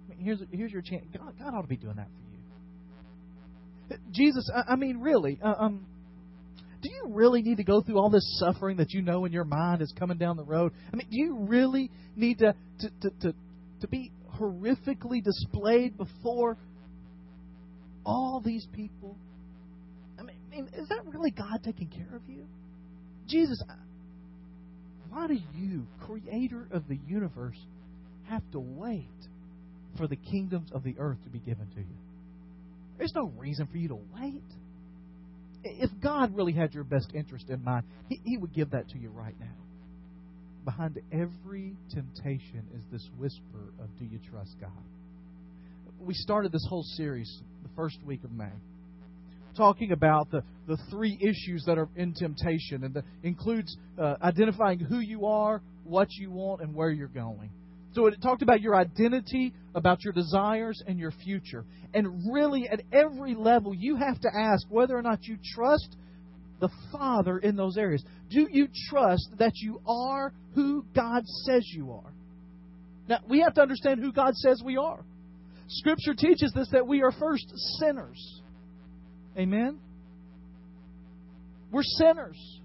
I 0.05 0.09
mean, 0.09 0.25
here's, 0.25 0.41
here's 0.51 0.71
your 0.71 0.81
chance. 0.81 1.05
God, 1.15 1.33
God 1.37 1.53
ought 1.53 1.61
to 1.61 1.67
be 1.67 1.77
doing 1.77 1.97
that 1.97 2.07
for 2.07 3.97
you. 3.97 3.99
Jesus, 4.11 4.49
I, 4.53 4.73
I 4.73 4.75
mean, 4.75 4.99
really, 4.99 5.39
uh, 5.43 5.53
um, 5.59 5.85
do 6.81 6.89
you 6.89 7.07
really 7.09 7.41
need 7.41 7.57
to 7.57 7.63
go 7.63 7.81
through 7.81 7.97
all 7.97 8.09
this 8.09 8.39
suffering 8.39 8.77
that 8.77 8.91
you 8.91 9.01
know 9.01 9.25
in 9.25 9.31
your 9.31 9.43
mind 9.43 9.81
is 9.81 9.93
coming 9.97 10.17
down 10.17 10.37
the 10.37 10.43
road? 10.43 10.71
I 10.91 10.95
mean, 10.95 11.07
do 11.09 11.17
you 11.17 11.37
really 11.47 11.91
need 12.15 12.39
to 12.39 12.55
to 12.79 12.89
to 13.01 13.09
to, 13.21 13.33
to 13.81 13.87
be 13.87 14.11
horrifically 14.39 15.23
displayed 15.23 15.97
before 15.97 16.57
all 18.05 18.41
these 18.43 18.65
people? 18.73 19.17
I 20.17 20.23
mean, 20.23 20.37
I 20.47 20.55
mean, 20.55 20.69
is 20.73 20.87
that 20.89 21.05
really 21.05 21.31
God 21.31 21.59
taking 21.63 21.87
care 21.87 22.15
of 22.15 22.21
you? 22.27 22.45
Jesus, 23.27 23.61
why 25.09 25.27
do 25.27 25.37
you, 25.55 25.85
creator 26.05 26.67
of 26.71 26.87
the 26.87 26.97
universe, 27.07 27.57
have 28.27 28.43
to 28.51 28.59
wait 28.59 29.05
for 29.97 30.07
the 30.07 30.15
kingdoms 30.15 30.71
of 30.71 30.83
the 30.83 30.95
earth 30.97 31.17
to 31.23 31.29
be 31.29 31.39
given 31.39 31.67
to 31.75 31.79
you? 31.79 31.97
There's 32.97 33.13
no 33.15 33.31
reason 33.37 33.67
for 33.67 33.77
you 33.77 33.89
to 33.89 33.99
wait. 34.19 34.43
If 35.63 35.89
God 36.01 36.35
really 36.35 36.53
had 36.53 36.73
your 36.73 36.83
best 36.83 37.11
interest 37.13 37.49
in 37.49 37.63
mind, 37.63 37.85
He, 38.07 38.21
he 38.23 38.37
would 38.37 38.53
give 38.53 38.71
that 38.71 38.89
to 38.89 38.97
you 38.97 39.09
right 39.09 39.35
now. 39.39 39.47
Behind 40.65 40.99
every 41.11 41.75
temptation 41.93 42.63
is 42.75 42.83
this 42.91 43.07
whisper 43.17 43.73
of, 43.81 43.87
Do 43.97 44.05
you 44.05 44.19
trust 44.29 44.55
God? 44.59 44.71
We 45.99 46.13
started 46.13 46.51
this 46.51 46.65
whole 46.69 46.83
series 46.83 47.41
the 47.63 47.69
first 47.75 47.97
week 48.05 48.23
of 48.23 48.31
May 48.31 48.51
talking 49.59 49.91
about 49.91 50.31
the, 50.31 50.41
the 50.67 50.77
three 50.89 51.17
issues 51.19 51.63
that 51.65 51.77
are 51.77 51.89
in 51.97 52.13
temptation, 52.13 52.85
and 52.85 52.93
that 52.93 53.03
includes 53.23 53.75
uh, 53.97 54.15
identifying 54.21 54.79
who 54.79 54.99
you 54.99 55.25
are, 55.25 55.61
what 55.83 56.07
you 56.11 56.31
want, 56.31 56.61
and 56.61 56.73
where 56.73 56.89
you're 56.89 57.07
going. 57.07 57.49
So 57.93 58.05
it 58.05 58.21
talked 58.21 58.41
about 58.41 58.61
your 58.61 58.75
identity, 58.75 59.53
about 59.75 60.03
your 60.03 60.13
desires, 60.13 60.81
and 60.87 60.99
your 60.99 61.11
future. 61.11 61.65
And 61.93 62.31
really, 62.31 62.67
at 62.67 62.81
every 62.91 63.35
level, 63.35 63.73
you 63.73 63.95
have 63.95 64.19
to 64.21 64.29
ask 64.35 64.65
whether 64.69 64.97
or 64.97 65.01
not 65.01 65.23
you 65.23 65.37
trust 65.55 65.95
the 66.59 66.69
Father 66.91 67.37
in 67.37 67.55
those 67.55 67.77
areas. 67.77 68.03
Do 68.29 68.47
you 68.51 68.67
trust 68.89 69.29
that 69.37 69.53
you 69.55 69.81
are 69.87 70.33
who 70.55 70.85
God 70.95 71.25
says 71.25 71.63
you 71.73 71.91
are? 71.91 72.13
Now, 73.07 73.19
we 73.27 73.41
have 73.41 73.53
to 73.55 73.61
understand 73.61 74.01
who 74.01 74.11
God 74.11 74.35
says 74.35 74.61
we 74.63 74.77
are. 74.77 75.03
Scripture 75.67 76.13
teaches 76.13 76.53
us 76.55 76.67
that 76.71 76.87
we 76.87 77.01
are 77.01 77.11
first 77.11 77.45
sinners. 77.79 78.41
Amen? 79.37 79.79
We're 81.71 81.83
sinners. 81.83 82.59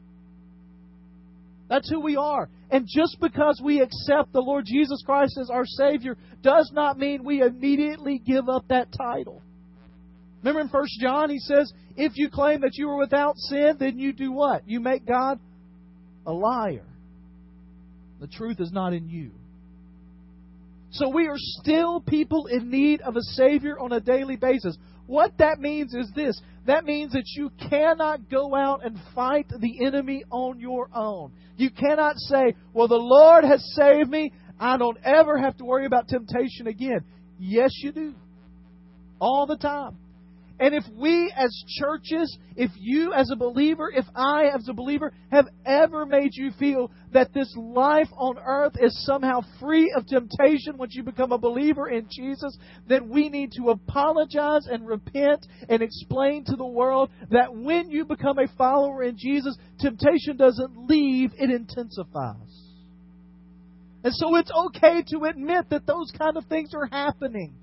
That's 1.69 1.89
who 1.91 2.01
we 2.01 2.17
are. 2.17 2.49
And 2.71 2.87
just 2.89 3.19
because 3.21 3.61
we 3.63 3.81
accept 3.81 4.33
the 4.33 4.41
Lord 4.41 4.65
Jesus 4.67 5.03
Christ 5.05 5.39
as 5.41 5.51
our 5.51 5.67
Savior 5.67 6.17
does 6.43 6.71
not 6.75 6.99
mean 6.99 7.25
we 7.25 7.43
immediately 7.43 8.19
give 8.19 8.49
up 8.49 8.67
that 8.69 8.89
title. 8.93 9.43
Remember 10.39 10.61
in 10.61 10.69
1 10.69 10.87
John, 11.01 11.31
he 11.31 11.39
says, 11.39 11.73
if 11.97 12.13
you 12.17 12.29
claim 12.29 12.63
that 12.63 12.73
you 12.75 12.89
are 12.91 12.99
without 12.99 13.37
sin, 13.37 13.77
then 13.79 13.99
you 13.99 14.13
do 14.13 14.33
what? 14.33 14.63
You 14.67 14.81
make 14.81 15.07
God 15.07 15.39
a 16.27 16.33
liar. 16.33 16.87
The 18.21 18.27
truth 18.27 18.61
is 18.61 18.73
not 18.73 18.93
in 18.93 19.09
you. 19.09 19.31
So 20.91 21.09
we 21.09 21.27
are 21.27 21.37
still 21.37 22.01
people 22.01 22.47
in 22.47 22.71
need 22.71 23.01
of 23.01 23.17
a 23.17 23.23
Savior 23.23 23.79
on 23.79 23.93
a 23.93 24.01
daily 24.01 24.37
basis. 24.37 24.77
What 25.07 25.39
that 25.39 25.61
means 25.61 25.95
is 25.95 26.11
this 26.15 26.41
that 26.67 26.85
means 26.85 27.13
that 27.13 27.25
you 27.37 27.51
cannot 27.69 28.31
go 28.31 28.55
out 28.55 28.85
and 28.85 28.99
fight 29.15 29.47
the 29.49 29.85
enemy 29.85 30.25
on 30.31 30.59
your 30.59 30.89
own. 30.95 31.33
You 31.57 31.71
cannot 31.71 32.17
say, 32.17 32.55
Well, 32.73 32.89
the 32.89 32.95
Lord 32.95 33.45
has 33.45 33.63
saved 33.75 34.09
me. 34.09 34.33
I 34.59 34.77
don't 34.77 34.99
ever 35.05 35.37
have 35.39 35.57
to 35.59 35.65
worry 35.65 35.85
about 35.85 36.09
temptation 36.09 36.67
again. 36.67 37.01
Yes, 37.39 37.71
you 37.83 37.93
do. 37.93 38.15
All 39.21 39.47
the 39.47 39.57
time. 39.57 39.99
And 40.61 40.73
if 40.73 40.85
we 40.97 41.33
as 41.37 41.51
churches, 41.81 42.39
if 42.57 42.71
you 42.77 43.13
as 43.13 43.31
a 43.33 43.37
believer, 43.37 43.91
if 43.93 44.05
I 44.15 44.45
as 44.55 44.69
a 44.69 44.73
believer 44.73 45.13
have 45.33 45.49
ever 45.67 46.07
made 46.07 46.31
you 46.35 46.53
feel 46.53 46.93
that 47.13 47.35
this 47.35 47.53
life 47.57 48.09
on 48.17 48.39
earth 48.39 48.75
is 48.81 49.05
somehow 49.05 49.41
free 49.59 49.93
of 49.97 50.07
temptation 50.07 50.77
once 50.77 50.95
you 50.95 51.03
become 51.03 51.33
a 51.33 51.39
believer 51.39 51.89
in 51.89 52.07
Jesus, 52.09 52.57
then 52.89 53.09
we 53.09 53.29
need 53.29 53.51
to 53.57 53.71
apologize 53.71 54.67
and 54.71 54.87
repent 54.87 55.45
and 55.69 55.83
explain 55.83 56.45
to 56.45 56.55
the 56.55 56.65
world 56.65 57.11
that 57.31 57.53
when 57.53 57.91
you 57.91 58.05
become 58.05 58.39
a 58.39 58.47
follower 58.57 59.03
in 59.03 59.17
Jesus, 59.19 59.59
temptation 59.81 60.37
doesn't 60.37 60.89
leave, 60.89 61.33
it 61.37 61.51
intensifies. 61.51 62.65
And 64.05 64.15
so 64.15 64.37
it's 64.37 64.53
okay 64.67 65.03
to 65.09 65.25
admit 65.25 65.71
that 65.71 65.87
those 65.87 66.13
kind 66.17 66.37
of 66.37 66.45
things 66.45 66.75
are 66.75 66.87
happening. 66.87 67.55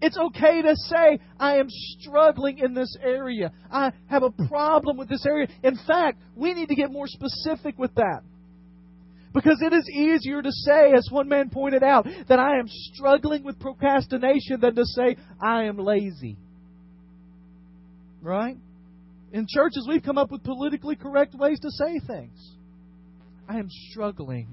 It's 0.00 0.18
okay 0.18 0.62
to 0.62 0.76
say, 0.76 1.18
I 1.38 1.56
am 1.56 1.68
struggling 1.68 2.58
in 2.58 2.74
this 2.74 2.94
area. 3.02 3.52
I 3.70 3.92
have 4.06 4.22
a 4.22 4.30
problem 4.48 4.96
with 4.96 5.08
this 5.08 5.24
area. 5.26 5.48
In 5.62 5.78
fact, 5.86 6.20
we 6.36 6.52
need 6.52 6.68
to 6.68 6.74
get 6.74 6.90
more 6.90 7.06
specific 7.06 7.78
with 7.78 7.94
that. 7.94 8.20
Because 9.32 9.60
it 9.62 9.72
is 9.72 9.88
easier 9.88 10.42
to 10.42 10.52
say, 10.52 10.92
as 10.96 11.08
one 11.10 11.28
man 11.28 11.50
pointed 11.50 11.82
out, 11.82 12.06
that 12.28 12.38
I 12.38 12.58
am 12.58 12.66
struggling 12.68 13.44
with 13.44 13.58
procrastination 13.58 14.60
than 14.60 14.76
to 14.76 14.84
say, 14.84 15.16
I 15.40 15.64
am 15.64 15.78
lazy. 15.78 16.36
Right? 18.22 18.56
In 19.32 19.46
churches, 19.48 19.86
we've 19.88 20.04
come 20.04 20.18
up 20.18 20.30
with 20.30 20.44
politically 20.44 20.94
correct 20.94 21.34
ways 21.34 21.58
to 21.60 21.70
say 21.70 21.98
things. 22.06 22.52
I 23.48 23.58
am 23.58 23.68
struggling 23.90 24.46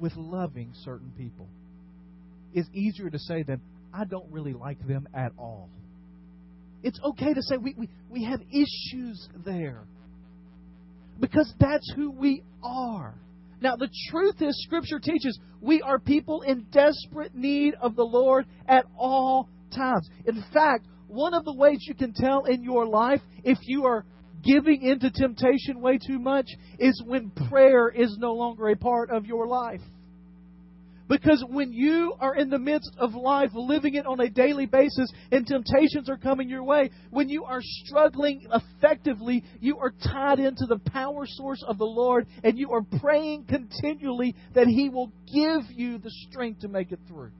with 0.00 0.16
loving 0.16 0.72
certain 0.82 1.12
people. 1.16 1.48
It's 2.52 2.68
easier 2.72 3.10
to 3.10 3.18
say 3.18 3.44
than 3.44 3.60
I 3.92 4.04
don't 4.04 4.30
really 4.30 4.52
like 4.52 4.86
them 4.86 5.08
at 5.14 5.32
all. 5.38 5.68
It's 6.82 7.00
okay 7.02 7.34
to 7.34 7.42
say 7.42 7.56
we, 7.56 7.74
we, 7.76 7.88
we 8.10 8.24
have 8.24 8.40
issues 8.50 9.28
there. 9.44 9.84
Because 11.18 11.52
that's 11.58 11.92
who 11.96 12.10
we 12.10 12.42
are. 12.62 13.14
Now, 13.60 13.74
the 13.74 13.88
truth 14.10 14.36
is, 14.40 14.62
Scripture 14.62 15.00
teaches 15.00 15.38
we 15.60 15.82
are 15.82 15.98
people 15.98 16.42
in 16.42 16.66
desperate 16.70 17.34
need 17.34 17.74
of 17.80 17.96
the 17.96 18.04
Lord 18.04 18.46
at 18.68 18.84
all 18.96 19.48
times. 19.74 20.08
In 20.26 20.44
fact, 20.52 20.86
one 21.08 21.34
of 21.34 21.44
the 21.44 21.54
ways 21.54 21.78
you 21.88 21.94
can 21.94 22.12
tell 22.12 22.44
in 22.44 22.62
your 22.62 22.86
life 22.86 23.20
if 23.42 23.58
you 23.62 23.84
are 23.86 24.04
giving 24.44 24.82
into 24.82 25.10
temptation 25.10 25.80
way 25.80 25.98
too 25.98 26.18
much 26.18 26.46
is 26.78 27.02
when 27.04 27.30
prayer 27.48 27.88
is 27.88 28.16
no 28.20 28.34
longer 28.34 28.68
a 28.68 28.76
part 28.76 29.10
of 29.10 29.26
your 29.26 29.48
life. 29.48 29.80
Because 31.08 31.42
when 31.48 31.72
you 31.72 32.14
are 32.20 32.34
in 32.34 32.50
the 32.50 32.58
midst 32.58 32.94
of 32.98 33.14
life, 33.14 33.50
living 33.54 33.94
it 33.94 34.06
on 34.06 34.20
a 34.20 34.28
daily 34.28 34.66
basis, 34.66 35.10
and 35.32 35.46
temptations 35.46 36.10
are 36.10 36.18
coming 36.18 36.50
your 36.50 36.62
way, 36.62 36.90
when 37.10 37.30
you 37.30 37.44
are 37.44 37.60
struggling 37.62 38.46
effectively, 38.52 39.42
you 39.60 39.78
are 39.78 39.94
tied 40.04 40.38
into 40.38 40.66
the 40.66 40.78
power 40.90 41.24
source 41.26 41.64
of 41.66 41.78
the 41.78 41.84
Lord, 41.84 42.26
and 42.44 42.58
you 42.58 42.72
are 42.72 42.82
praying 43.00 43.44
continually 43.44 44.34
that 44.54 44.66
He 44.66 44.90
will 44.90 45.10
give 45.32 45.62
you 45.74 45.96
the 45.96 46.10
strength 46.28 46.60
to 46.60 46.68
make 46.68 46.92
it 46.92 47.00
through. 47.08 47.30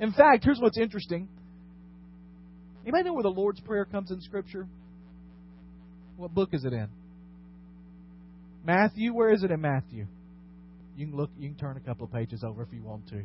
In 0.00 0.12
fact, 0.12 0.44
here's 0.44 0.58
what's 0.58 0.78
interesting. 0.78 1.28
Anybody 2.82 3.04
know 3.04 3.14
where 3.14 3.22
the 3.22 3.28
Lord's 3.28 3.60
Prayer 3.60 3.84
comes 3.84 4.10
in 4.10 4.20
Scripture? 4.22 4.66
What 6.16 6.34
book 6.34 6.50
is 6.52 6.64
it 6.64 6.72
in? 6.72 6.88
Matthew? 8.64 9.12
Where 9.12 9.32
is 9.32 9.42
it 9.42 9.50
in 9.50 9.60
Matthew? 9.60 10.06
You 10.96 11.06
can 11.06 11.16
look. 11.16 11.30
You 11.38 11.48
can 11.48 11.58
turn 11.58 11.76
a 11.76 11.80
couple 11.80 12.06
of 12.06 12.12
pages 12.12 12.44
over 12.46 12.62
if 12.62 12.68
you 12.72 12.82
want 12.82 13.08
to. 13.08 13.24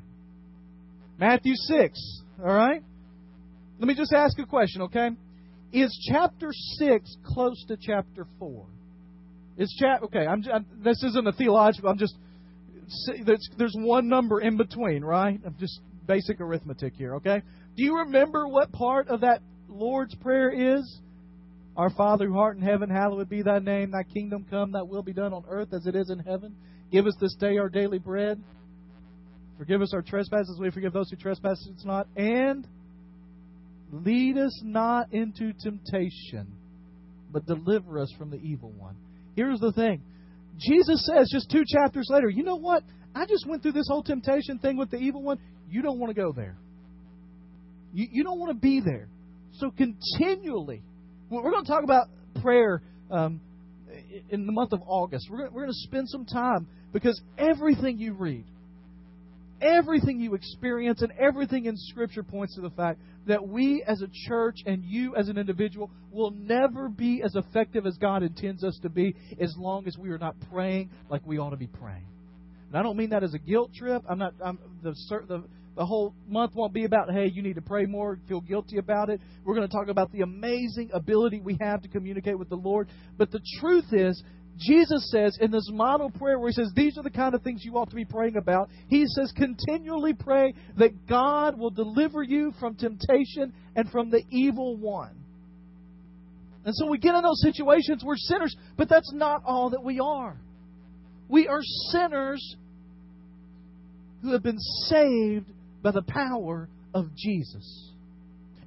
Matthew 1.19 1.53
six. 1.55 1.99
All 2.39 2.53
right. 2.53 2.82
Let 3.79 3.88
me 3.88 3.95
just 3.95 4.13
ask 4.13 4.38
a 4.39 4.45
question, 4.45 4.84
okay? 4.84 5.10
Is 5.71 5.97
chapter 6.12 6.49
six 6.51 7.15
close 7.23 7.63
to 7.67 7.77
chapter 7.79 8.25
four? 8.38 8.65
Is 9.58 9.73
chap 9.79 10.03
okay? 10.03 10.25
I'm, 10.25 10.43
I'm, 10.51 10.65
this 10.84 11.03
isn't 11.03 11.27
a 11.27 11.32
theological. 11.34 11.89
I'm 11.89 11.97
just 11.97 12.15
there's 13.25 13.49
there's 13.58 13.75
one 13.77 14.08
number 14.08 14.41
in 14.41 14.58
between, 14.58 15.03
right? 15.03 15.39
I'm 15.45 15.55
just 15.60 15.79
basic 16.08 16.41
arithmetic 16.41 16.93
here, 16.95 17.15
okay? 17.15 17.41
Do 17.77 17.84
you 17.84 17.99
remember 17.99 18.47
what 18.47 18.71
part 18.71 19.10
of 19.10 19.21
that 19.21 19.41
Lord's 19.67 20.15
prayer 20.15 20.77
is? 20.77 20.99
Our 21.77 21.91
Father 21.91 22.27
who 22.27 22.38
art 22.38 22.58
in 22.58 22.63
heaven, 22.63 22.89
hallowed 22.89 23.29
be 23.29 23.41
thy 23.41 23.60
name. 23.60 23.91
Thy 23.91 24.03
kingdom 24.03 24.45
come, 24.49 24.71
thy 24.71 24.82
will 24.82 25.03
be 25.03 25.13
done 25.13 25.34
on 25.34 25.43
earth 25.47 25.69
as 25.71 25.86
it 25.86 25.95
is 25.95 26.10
in 26.10 26.19
heaven. 26.19 26.55
Give 26.91 27.06
us 27.06 27.15
this 27.19 27.36
day 27.36 27.58
our 27.58 27.69
daily 27.69 27.99
bread. 27.99 28.41
Forgive 29.58 29.82
us 29.82 29.93
our 29.93 30.02
trespasses, 30.02 30.58
we 30.60 30.71
forgive 30.71 30.93
those 30.93 31.10
who 31.10 31.17
trespass 31.17 31.58
us 31.60 31.86
not. 31.86 32.08
And 32.15 32.65
lead 33.91 34.38
us 34.38 34.58
not 34.63 35.12
into 35.13 35.52
temptation, 35.54 36.47
but 37.32 37.45
deliver 37.45 37.99
us 37.99 38.13
from 38.17 38.30
the 38.30 38.38
evil 38.38 38.71
one. 38.71 38.95
Here's 39.36 39.60
the 39.60 39.73
thing 39.73 40.02
Jesus 40.58 41.06
says 41.06 41.30
just 41.32 41.52
two 41.52 41.63
chapters 41.67 42.08
later, 42.10 42.30
you 42.30 42.43
know 42.43 42.56
what? 42.56 42.84
I 43.13 43.25
just 43.25 43.45
went 43.47 43.63
through 43.63 43.73
this 43.73 43.88
whole 43.89 44.04
temptation 44.04 44.60
thing 44.60 44.78
with 44.78 44.91
the 44.91 44.97
evil 44.97 45.23
one. 45.23 45.39
You 45.69 45.82
don't 45.82 45.99
want 45.99 46.15
to 46.15 46.19
go 46.19 46.32
there. 46.32 46.56
You, 47.93 48.08
you 48.12 48.23
don't 48.23 48.39
want 48.39 48.52
to 48.52 48.60
be 48.60 48.82
there. 48.84 49.08
So 49.54 49.71
continually, 49.71 50.82
we're 51.30 51.52
going 51.52 51.65
to 51.65 51.69
talk 51.69 51.84
about 51.84 52.08
prayer 52.41 52.82
um, 53.12 53.41
in 54.30 54.45
the 54.45 54.52
month 54.52 54.73
of 54.73 54.82
August. 54.86 55.28
We're 55.30 55.39
going, 55.39 55.54
we're 55.54 55.63
going 55.63 55.73
to 55.73 55.88
spend 55.88 56.08
some 56.08 56.25
time 56.25 56.67
because 56.93 57.19
everything 57.38 57.97
you 57.97 58.13
read, 58.13 58.45
everything 59.62 60.19
you 60.19 60.34
experience 60.34 61.02
and 61.02 61.12
everything 61.19 61.65
in 61.65 61.75
Scripture 61.78 62.23
points 62.23 62.56
to 62.56 62.62
the 62.62 62.69
fact 62.71 62.99
that 63.28 63.47
we 63.47 63.84
as 63.86 64.02
a 64.02 64.08
church 64.28 64.58
and 64.65 64.84
you 64.84 65.15
as 65.15 65.30
an 65.30 65.38
individual 65.38 65.89
will 66.12 66.32
never 66.32 66.89
be 66.89 67.21
as 67.23 67.36
effective 67.36 67.86
as 67.86 67.97
God 67.97 68.23
intends 68.23 68.63
us 68.63 68.78
to 68.84 68.89
be 68.89 69.15
as 69.39 69.54
long 69.58 69.88
as 69.88 69.97
we 69.97 70.10
are 70.10 70.17
not 70.17 70.36
praying 70.52 70.89
like 71.10 71.21
we 71.25 71.38
ought 71.38 71.52
to 71.52 71.58
be 71.58 71.67
praying. 71.67 72.06
And 72.69 72.78
I 72.78 72.84
don't 72.84 72.97
mean 72.97 73.10
that 73.10 73.23
as 73.23 73.34
a 73.34 73.39
guilt 73.39 73.71
trip. 73.75 74.04
I'm 74.08 74.19
not. 74.19 74.34
I'm, 74.43 74.60
the, 74.84 74.93
the 75.28 75.43
the 75.80 75.86
whole 75.86 76.13
month 76.28 76.54
won't 76.56 76.73
be 76.73 76.84
about 76.84 77.10
hey, 77.10 77.28
you 77.34 77.41
need 77.41 77.56
to 77.56 77.62
pray 77.62 77.86
more, 77.86 78.19
feel 78.28 78.41
guilty 78.41 78.80
about 78.80 79.10
it. 79.10 79.21
We're 79.45 79.56
going 79.56 79.67
to 79.67 79.73
talk 79.73 79.88
about 79.88 80.12
the 80.12 80.21
amazing 80.21 80.89
ability 80.93 81.39
we 81.39 81.58
have 81.62 81.82
to 81.84 81.88
communicate 81.88 82.38
with 82.38 82.49
the 82.49 82.58
Lord. 82.58 82.89
But 83.17 83.32
the 83.32 83.39
truth 83.62 83.86
is, 83.93 84.21
Jesus 84.59 85.09
says 85.09 85.37
in 85.39 85.51
this 85.51 85.69
model 85.71 86.09
prayer 86.09 86.37
where 86.37 86.49
he 86.49 86.53
says, 86.53 86.71
These 86.75 86.97
are 86.97 87.03
the 87.03 87.09
kind 87.09 87.33
of 87.33 87.41
things 87.41 87.63
you 87.63 87.77
ought 87.77 87.89
to 87.89 87.95
be 87.95 88.05
praying 88.05 88.35
about, 88.35 88.69
he 88.87 89.05
says, 89.07 89.31
continually 89.35 90.13
pray 90.13 90.53
that 90.77 91.07
God 91.07 91.57
will 91.57 91.69
deliver 91.69 92.21
you 92.21 92.53
from 92.59 92.75
temptation 92.75 93.53
and 93.75 93.89
from 93.89 94.09
the 94.09 94.21
evil 94.29 94.75
one. 94.75 95.15
And 96.65 96.75
so 96.75 96.87
we 96.87 96.97
get 96.97 97.15
in 97.15 97.23
those 97.23 97.41
situations, 97.41 98.03
we're 98.05 98.17
sinners, 98.17 98.55
but 98.77 98.89
that's 98.89 99.13
not 99.13 99.43
all 99.45 99.69
that 99.69 99.83
we 99.83 99.99
are. 99.99 100.37
We 101.29 101.47
are 101.47 101.61
sinners 101.91 102.55
who 104.21 104.33
have 104.33 104.43
been 104.43 104.59
saved 104.59 105.45
by 105.81 105.91
the 105.91 106.01
power 106.01 106.67
of 106.93 107.15
Jesus. 107.15 107.91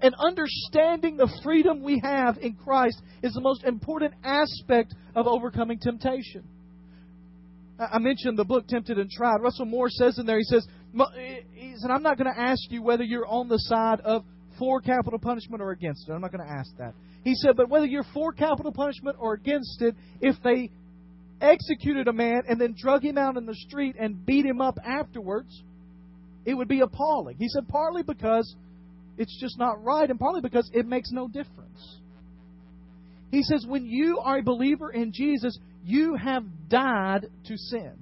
And 0.03 0.15
understanding 0.19 1.17
the 1.17 1.33
freedom 1.45 1.83
we 1.83 2.01
have 2.03 2.37
in 2.38 2.55
Christ 2.55 3.01
is 3.23 3.33
the 3.33 3.41
most 3.41 3.62
important 3.65 4.15
aspect 4.25 4.95
of 5.15 5.29
overcoming 5.29 5.79
temptation. 5.79 6.43
I 7.79 7.99
mentioned 7.99 8.37
the 8.37 8.45
book 8.45 8.67
Tempted 8.67 8.99
and 8.99 9.11
Tried. 9.11 9.41
Russell 9.41 9.65
Moore 9.65 9.88
says 9.88 10.19
in 10.19 10.27
there, 10.27 10.38
he 10.38 10.45
says, 10.45 10.67
he 11.55 11.75
said, 11.77 11.91
I'm 11.91 12.03
not 12.03 12.19
going 12.19 12.33
to 12.33 12.41
ask 12.41 12.61
you 12.71 12.83
whether 12.83 13.05
you're 13.05 13.27
on 13.27 13.49
the 13.49 13.59
side 13.59 14.01
of 14.01 14.25
for 14.59 14.81
capital 14.81 15.19
punishment 15.19 15.62
or 15.62 15.71
against 15.71 16.09
it. 16.09 16.12
I'm 16.12 16.21
not 16.21 16.33
going 16.33 16.47
to 16.47 16.53
ask 16.53 16.71
that. 16.79 16.95
He 17.25 17.35
said, 17.35 17.57
but 17.57 17.69
whether 17.69 17.87
you're 17.87 18.05
for 18.12 18.33
capital 18.33 18.73
punishment 18.73 19.17
or 19.19 19.35
against 19.35 19.81
it, 19.83 19.95
if 20.21 20.37
they 20.43 20.71
executed 21.41 22.09
a 22.09 22.12
man 22.12 22.43
and 22.49 22.61
then 22.61 22.75
drug 22.77 23.03
him 23.05 23.19
out 23.19 23.37
in 23.37 23.47
the 23.47 23.55
street 23.55 23.97
and 23.99 24.27
beat 24.27 24.45
him 24.45 24.61
up 24.61 24.79
afterwards, 24.85 25.62
it 26.45 26.55
would 26.55 26.69
be 26.69 26.81
appalling. 26.81 27.37
He 27.38 27.49
said, 27.49 27.69
partly 27.69 28.03
because 28.03 28.55
it's 29.18 29.38
just 29.40 29.59
not 29.59 29.83
right, 29.83 30.09
and 30.09 30.18
partly 30.18 30.40
because 30.40 30.70
it 30.72 30.87
makes 30.87 31.11
no 31.11 31.29
difference. 31.29 31.98
He 33.31 33.42
says, 33.42 33.64
when 33.66 33.87
you 33.87 34.18
are 34.22 34.38
a 34.38 34.42
believer 34.42 34.90
in 34.90 35.12
Jesus, 35.12 35.59
you 35.85 36.16
have 36.16 36.44
died 36.68 37.27
to 37.46 37.57
sin. 37.57 37.92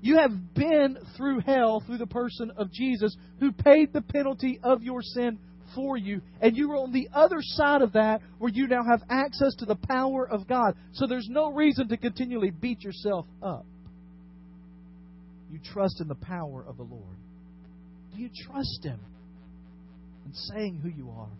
You 0.00 0.18
have 0.18 0.54
been 0.54 0.96
through 1.16 1.40
hell 1.40 1.82
through 1.84 1.98
the 1.98 2.06
person 2.06 2.52
of 2.56 2.72
Jesus 2.72 3.16
who 3.40 3.50
paid 3.50 3.92
the 3.92 4.00
penalty 4.00 4.60
of 4.62 4.82
your 4.82 5.02
sin 5.02 5.38
for 5.74 5.96
you. 5.96 6.22
And 6.40 6.56
you 6.56 6.70
are 6.70 6.76
on 6.76 6.92
the 6.92 7.08
other 7.12 7.38
side 7.40 7.82
of 7.82 7.92
that 7.94 8.20
where 8.38 8.50
you 8.50 8.68
now 8.68 8.84
have 8.88 9.02
access 9.10 9.54
to 9.56 9.64
the 9.64 9.74
power 9.74 10.28
of 10.28 10.46
God. 10.46 10.76
So 10.92 11.06
there's 11.06 11.28
no 11.28 11.52
reason 11.52 11.88
to 11.88 11.96
continually 11.96 12.50
beat 12.50 12.82
yourself 12.82 13.26
up. 13.42 13.66
You 15.50 15.58
trust 15.72 16.00
in 16.00 16.08
the 16.08 16.14
power 16.14 16.64
of 16.66 16.76
the 16.76 16.84
Lord. 16.84 17.16
Do 18.14 18.22
you 18.22 18.30
trust 18.46 18.84
Him? 18.84 19.00
And 20.28 20.36
saying 20.36 20.78
who 20.82 20.90
you 20.90 21.10
are? 21.10 21.30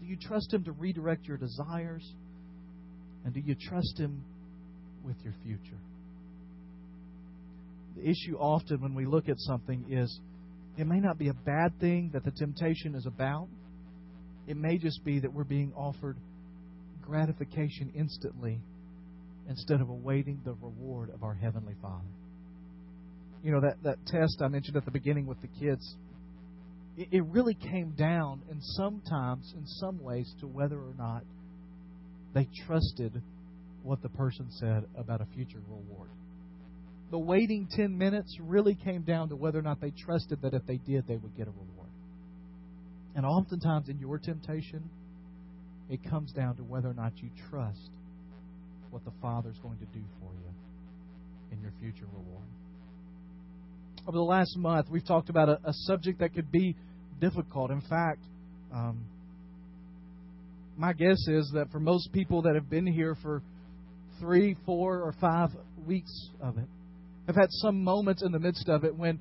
Do 0.00 0.06
you 0.06 0.16
trust 0.16 0.52
Him 0.52 0.62
to 0.64 0.72
redirect 0.72 1.26
your 1.26 1.36
desires? 1.36 2.08
And 3.24 3.34
do 3.34 3.40
you 3.40 3.56
trust 3.56 3.98
Him 3.98 4.22
with 5.04 5.16
your 5.24 5.34
future? 5.42 5.80
The 7.96 8.08
issue 8.08 8.36
often 8.38 8.80
when 8.80 8.94
we 8.94 9.04
look 9.04 9.28
at 9.28 9.34
something 9.38 9.86
is 9.90 10.20
it 10.78 10.86
may 10.86 11.00
not 11.00 11.18
be 11.18 11.26
a 11.26 11.34
bad 11.34 11.78
thing 11.80 12.10
that 12.12 12.24
the 12.24 12.30
temptation 12.30 12.94
is 12.94 13.04
about. 13.04 13.48
It 14.46 14.56
may 14.56 14.78
just 14.78 15.04
be 15.04 15.18
that 15.18 15.32
we're 15.32 15.42
being 15.42 15.72
offered 15.76 16.16
gratification 17.02 17.90
instantly 17.96 18.60
instead 19.48 19.80
of 19.80 19.88
awaiting 19.88 20.40
the 20.44 20.52
reward 20.52 21.10
of 21.10 21.24
our 21.24 21.34
Heavenly 21.34 21.74
Father. 21.82 22.06
You 23.42 23.50
know, 23.50 23.60
that, 23.62 23.82
that 23.82 24.06
test 24.06 24.40
I 24.40 24.46
mentioned 24.46 24.76
at 24.76 24.84
the 24.84 24.92
beginning 24.92 25.26
with 25.26 25.40
the 25.40 25.48
kids, 25.48 25.96
it 27.10 27.24
really 27.26 27.54
came 27.54 27.92
down, 27.96 28.42
and 28.50 28.62
sometimes, 28.62 29.54
in 29.56 29.66
some 29.66 30.02
ways, 30.02 30.32
to 30.40 30.46
whether 30.46 30.76
or 30.76 30.94
not 30.98 31.22
they 32.34 32.46
trusted 32.66 33.22
what 33.82 34.02
the 34.02 34.10
person 34.10 34.48
said 34.50 34.84
about 34.96 35.20
a 35.22 35.26
future 35.34 35.60
reward. 35.68 36.10
The 37.10 37.18
waiting 37.18 37.66
10 37.70 37.96
minutes 37.96 38.36
really 38.40 38.74
came 38.74 39.02
down 39.02 39.30
to 39.30 39.36
whether 39.36 39.58
or 39.58 39.62
not 39.62 39.80
they 39.80 39.90
trusted 39.90 40.42
that 40.42 40.52
if 40.52 40.64
they 40.66 40.76
did, 40.76 41.06
they 41.06 41.16
would 41.16 41.36
get 41.36 41.48
a 41.48 41.50
reward. 41.50 41.88
And 43.16 43.24
oftentimes 43.24 43.88
in 43.88 43.98
your 43.98 44.18
temptation, 44.18 44.88
it 45.88 46.04
comes 46.08 46.32
down 46.32 46.56
to 46.56 46.62
whether 46.62 46.88
or 46.88 46.94
not 46.94 47.12
you 47.16 47.30
trust 47.50 47.90
what 48.90 49.04
the 49.04 49.12
Father's 49.22 49.58
going 49.62 49.78
to 49.78 49.86
do 49.86 50.04
for 50.20 50.30
you 50.34 50.54
in 51.52 51.60
your 51.62 51.72
future 51.80 52.06
reward. 52.12 52.46
Over 54.06 54.18
the 54.18 54.22
last 54.22 54.56
month, 54.56 54.86
we've 54.90 55.04
talked 55.04 55.30
about 55.30 55.48
a, 55.48 55.58
a 55.64 55.72
subject 55.72 56.20
that 56.20 56.34
could 56.34 56.52
be 56.52 56.76
difficult. 57.20 57.70
In 57.70 57.82
fact, 57.82 58.20
um, 58.72 59.04
my 60.76 60.92
guess 60.92 61.18
is 61.28 61.50
that 61.54 61.70
for 61.70 61.80
most 61.80 62.12
people 62.12 62.42
that 62.42 62.54
have 62.54 62.70
been 62.70 62.86
here 62.86 63.16
for 63.22 63.42
three, 64.18 64.56
four, 64.66 65.00
or 65.00 65.14
five 65.20 65.50
weeks 65.86 66.30
of 66.40 66.58
it, 66.58 66.66
have 67.26 67.36
had 67.36 67.48
some 67.50 67.84
moments 67.84 68.22
in 68.22 68.32
the 68.32 68.38
midst 68.38 68.68
of 68.68 68.84
it 68.84 68.94
when 68.96 69.18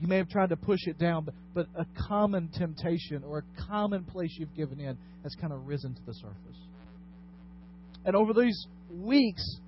you 0.00 0.08
may 0.08 0.16
have 0.16 0.28
tried 0.28 0.48
to 0.48 0.56
push 0.56 0.80
it 0.86 0.98
down, 0.98 1.24
but, 1.24 1.34
but 1.54 1.66
a 1.76 1.84
common 2.08 2.48
temptation 2.56 3.22
or 3.24 3.38
a 3.38 3.62
common 3.68 4.04
place 4.04 4.34
you've 4.38 4.54
given 4.56 4.80
in 4.80 4.96
has 5.22 5.34
kind 5.40 5.52
of 5.52 5.66
risen 5.66 5.94
to 5.94 6.00
the 6.06 6.14
surface. 6.14 6.58
And 8.04 8.16
over 8.16 8.32
these 8.32 8.66
weeks, 8.90 9.58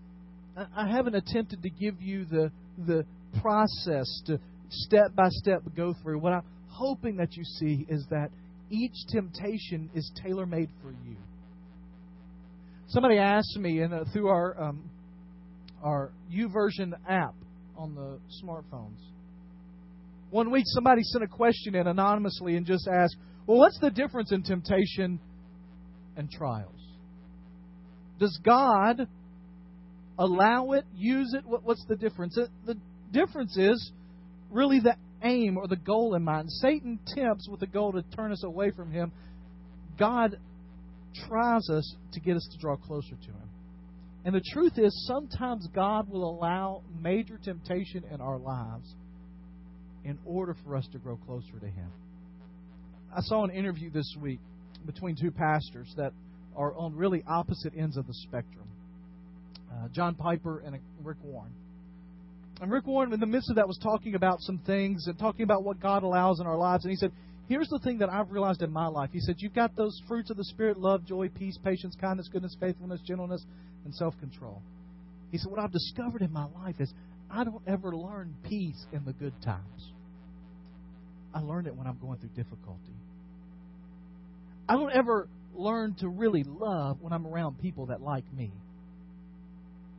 I 0.75 0.88
haven't 0.88 1.15
attempted 1.15 1.62
to 1.62 1.71
give 1.71 2.01
you 2.01 2.25
the 2.25 2.51
the 2.79 3.05
process 3.41 4.23
to 4.27 4.38
step 4.71 5.15
by 5.15 5.29
step 5.29 5.62
go 5.77 5.95
through. 6.03 6.19
What 6.19 6.33
I 6.33 6.41
hoping 6.72 7.16
that 7.16 7.37
you 7.37 7.44
see 7.44 7.87
is 7.88 8.06
that 8.11 8.30
each 8.70 8.94
temptation 9.08 9.90
is 9.94 10.11
tailor 10.22 10.46
made 10.46 10.70
for 10.82 10.90
you. 10.90 11.16
Somebody 12.88 13.18
asked 13.18 13.56
me 13.58 13.80
in, 13.82 13.92
uh, 13.92 14.04
through 14.12 14.28
our 14.28 14.61
um, 14.61 14.90
our 15.82 16.12
YouVersion 16.32 16.92
app 17.08 17.35
on 17.76 17.94
the 17.94 18.18
smartphones. 18.42 18.98
One 20.30 20.50
week, 20.50 20.64
somebody 20.66 21.02
sent 21.02 21.24
a 21.24 21.28
question 21.28 21.74
in 21.74 21.87
anonymously 21.87 22.56
and 22.56 22.64
just 22.64 22.88
asked, 22.88 23.16
"Well, 23.46 23.58
what's 23.58 23.78
the 23.80 23.90
difference 23.90 24.32
in 24.32 24.42
temptation 24.42 25.20
and 26.16 26.30
trials? 26.30 26.80
Does 28.18 28.38
God 28.44 29.06
allow 30.18 30.72
it, 30.72 30.85
use 30.94 31.35
it? 31.35 31.44
What, 31.44 31.64
what's 31.64 31.85
the 31.88 31.96
difference? 31.96 32.38
The 32.66 32.76
difference 33.11 33.56
is 33.56 33.92
really 34.50 34.80
the 34.80 34.96
aim 35.22 35.56
or 35.56 35.68
the 35.68 35.76
goal 35.76 36.14
in 36.14 36.22
mind. 36.22 36.50
Satan 36.50 36.98
tempts 37.14 37.48
with 37.48 37.61
the 37.61 37.66
goal 37.66 37.92
to 37.92 38.02
turn 38.16 38.32
us 38.32 38.44
away 38.44 38.70
from 38.70 38.90
him. 38.90 39.12
God 39.98 40.37
tries 41.28 41.68
us 41.70 41.94
to 42.12 42.20
get 42.20 42.37
us 42.37 42.48
to 42.52 42.58
draw 42.58 42.76
closer 42.76 43.16
to 43.16 43.28
him. 43.28 43.48
And 44.24 44.35
the 44.35 44.42
truth 44.52 44.78
is, 44.78 45.06
sometimes 45.06 45.66
God 45.74 46.08
will 46.08 46.28
allow 46.28 46.82
major 47.00 47.38
temptation 47.42 48.04
in 48.11 48.20
our 48.20 48.38
lives 48.38 48.94
in 50.04 50.18
order 50.24 50.56
for 50.64 50.76
us 50.76 50.87
to 50.92 50.98
grow 50.98 51.16
closer 51.16 51.58
to 51.61 51.66
Him. 51.66 51.90
I 53.14 53.20
saw 53.22 53.44
an 53.44 53.50
interview 53.50 53.90
this 53.90 54.14
week 54.20 54.40
between 54.87 55.16
two 55.16 55.30
pastors 55.30 55.92
that 55.96 56.12
are 56.56 56.74
on 56.76 56.94
really 56.94 57.22
opposite 57.26 57.72
ends 57.76 57.96
of 57.96 58.06
the 58.06 58.14
spectrum 58.14 58.66
uh, 59.72 59.88
John 59.88 60.14
Piper 60.14 60.61
and 60.61 60.78
Rick 61.02 61.16
Warren. 61.22 61.50
And 62.62 62.70
Rick 62.70 62.87
Warren, 62.87 63.12
in 63.12 63.18
the 63.18 63.27
midst 63.27 63.51
of 63.51 63.57
that, 63.57 63.66
was 63.66 63.77
talking 63.83 64.14
about 64.14 64.40
some 64.40 64.59
things 64.59 65.09
and 65.09 65.18
talking 65.18 65.42
about 65.42 65.64
what 65.64 65.81
God 65.81 66.05
allows 66.05 66.38
in 66.38 66.46
our 66.46 66.57
lives. 66.57 66.85
And 66.85 66.92
he 66.92 66.96
said, 66.96 67.11
Here's 67.48 67.68
the 67.68 67.81
thing 67.81 67.98
that 67.98 68.09
I've 68.09 68.31
realized 68.31 68.62
in 68.62 68.72
my 68.72 68.87
life. 68.87 69.11
He 69.12 69.18
said, 69.18 69.35
You've 69.38 69.53
got 69.53 69.75
those 69.75 70.01
fruits 70.07 70.31
of 70.31 70.37
the 70.37 70.44
Spirit 70.44 70.79
love, 70.79 71.05
joy, 71.05 71.29
peace, 71.29 71.59
patience, 71.64 71.96
kindness, 72.01 72.29
goodness, 72.33 72.57
faithfulness, 72.61 73.01
gentleness, 73.05 73.44
and 73.85 73.92
self 73.92 74.16
control. 74.20 74.62
He 75.33 75.38
said, 75.38 75.51
What 75.51 75.59
I've 75.59 75.72
discovered 75.72 76.22
in 76.22 76.33
my 76.33 76.46
life 76.55 76.77
is 76.79 76.94
I 77.29 77.42
don't 77.42 77.64
ever 77.66 77.96
learn 77.96 78.33
peace 78.48 78.87
in 78.92 79.05
the 79.05 79.12
good 79.12 79.35
times. 79.44 79.90
I 81.35 81.40
learn 81.40 81.66
it 81.66 81.75
when 81.75 81.88
I'm 81.88 81.98
going 81.98 82.20
through 82.20 82.31
difficulty. 82.37 82.94
I 84.68 84.75
don't 84.75 84.92
ever 84.92 85.29
learn 85.53 85.96
to 85.96 86.09
really 86.09 86.44
love 86.46 86.98
when 87.01 87.12
I'm 87.12 87.27
around 87.27 87.59
people 87.61 87.87
that 87.87 88.01
like 88.01 88.33
me. 88.33 88.53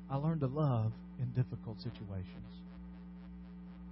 I 0.10 0.15
learn 0.15 0.39
to 0.39 0.47
love 0.47 0.93
in 1.19 1.32
difficult 1.32 1.80
situations. 1.82 2.54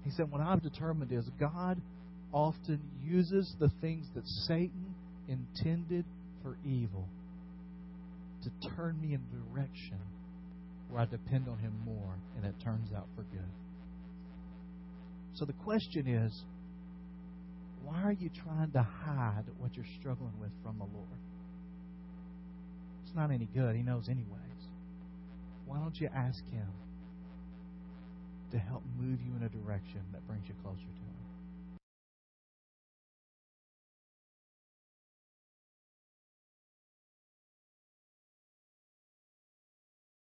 He 0.03 0.11
said, 0.11 0.31
What 0.31 0.41
I've 0.41 0.61
determined 0.61 1.11
is 1.11 1.29
God 1.39 1.81
often 2.33 2.81
uses 3.03 3.55
the 3.59 3.69
things 3.81 4.07
that 4.15 4.25
Satan 4.47 4.95
intended 5.27 6.05
for 6.41 6.57
evil 6.65 7.07
to 8.43 8.69
turn 8.75 8.99
me 8.99 9.13
in 9.13 9.21
direction 9.51 9.99
where 10.89 11.01
I 11.01 11.05
depend 11.05 11.47
on 11.47 11.57
him 11.59 11.73
more, 11.85 12.15
and 12.35 12.45
it 12.45 12.55
turns 12.63 12.91
out 12.93 13.07
for 13.15 13.23
good. 13.23 13.51
So 15.35 15.45
the 15.45 15.53
question 15.53 16.07
is 16.07 16.43
why 17.83 18.03
are 18.03 18.11
you 18.11 18.29
trying 18.43 18.71
to 18.71 18.83
hide 18.83 19.45
what 19.57 19.75
you're 19.75 19.85
struggling 19.99 20.33
with 20.39 20.51
from 20.63 20.77
the 20.77 20.85
Lord? 20.85 21.07
It's 23.03 23.15
not 23.15 23.31
any 23.31 23.47
good. 23.53 23.75
He 23.75 23.81
knows, 23.81 24.07
anyways. 24.07 24.27
Why 25.65 25.77
don't 25.77 25.95
you 25.99 26.09
ask 26.13 26.43
him 26.51 26.67
to 28.51 28.59
help 28.59 28.83
move 28.99 29.19
you 29.21 29.35
in 29.35 29.43
a 29.43 29.49
direction 29.49 30.01
that 30.11 30.25
brings 30.27 30.47
you 30.47 30.55
closer 30.61 30.79
to 30.79 31.10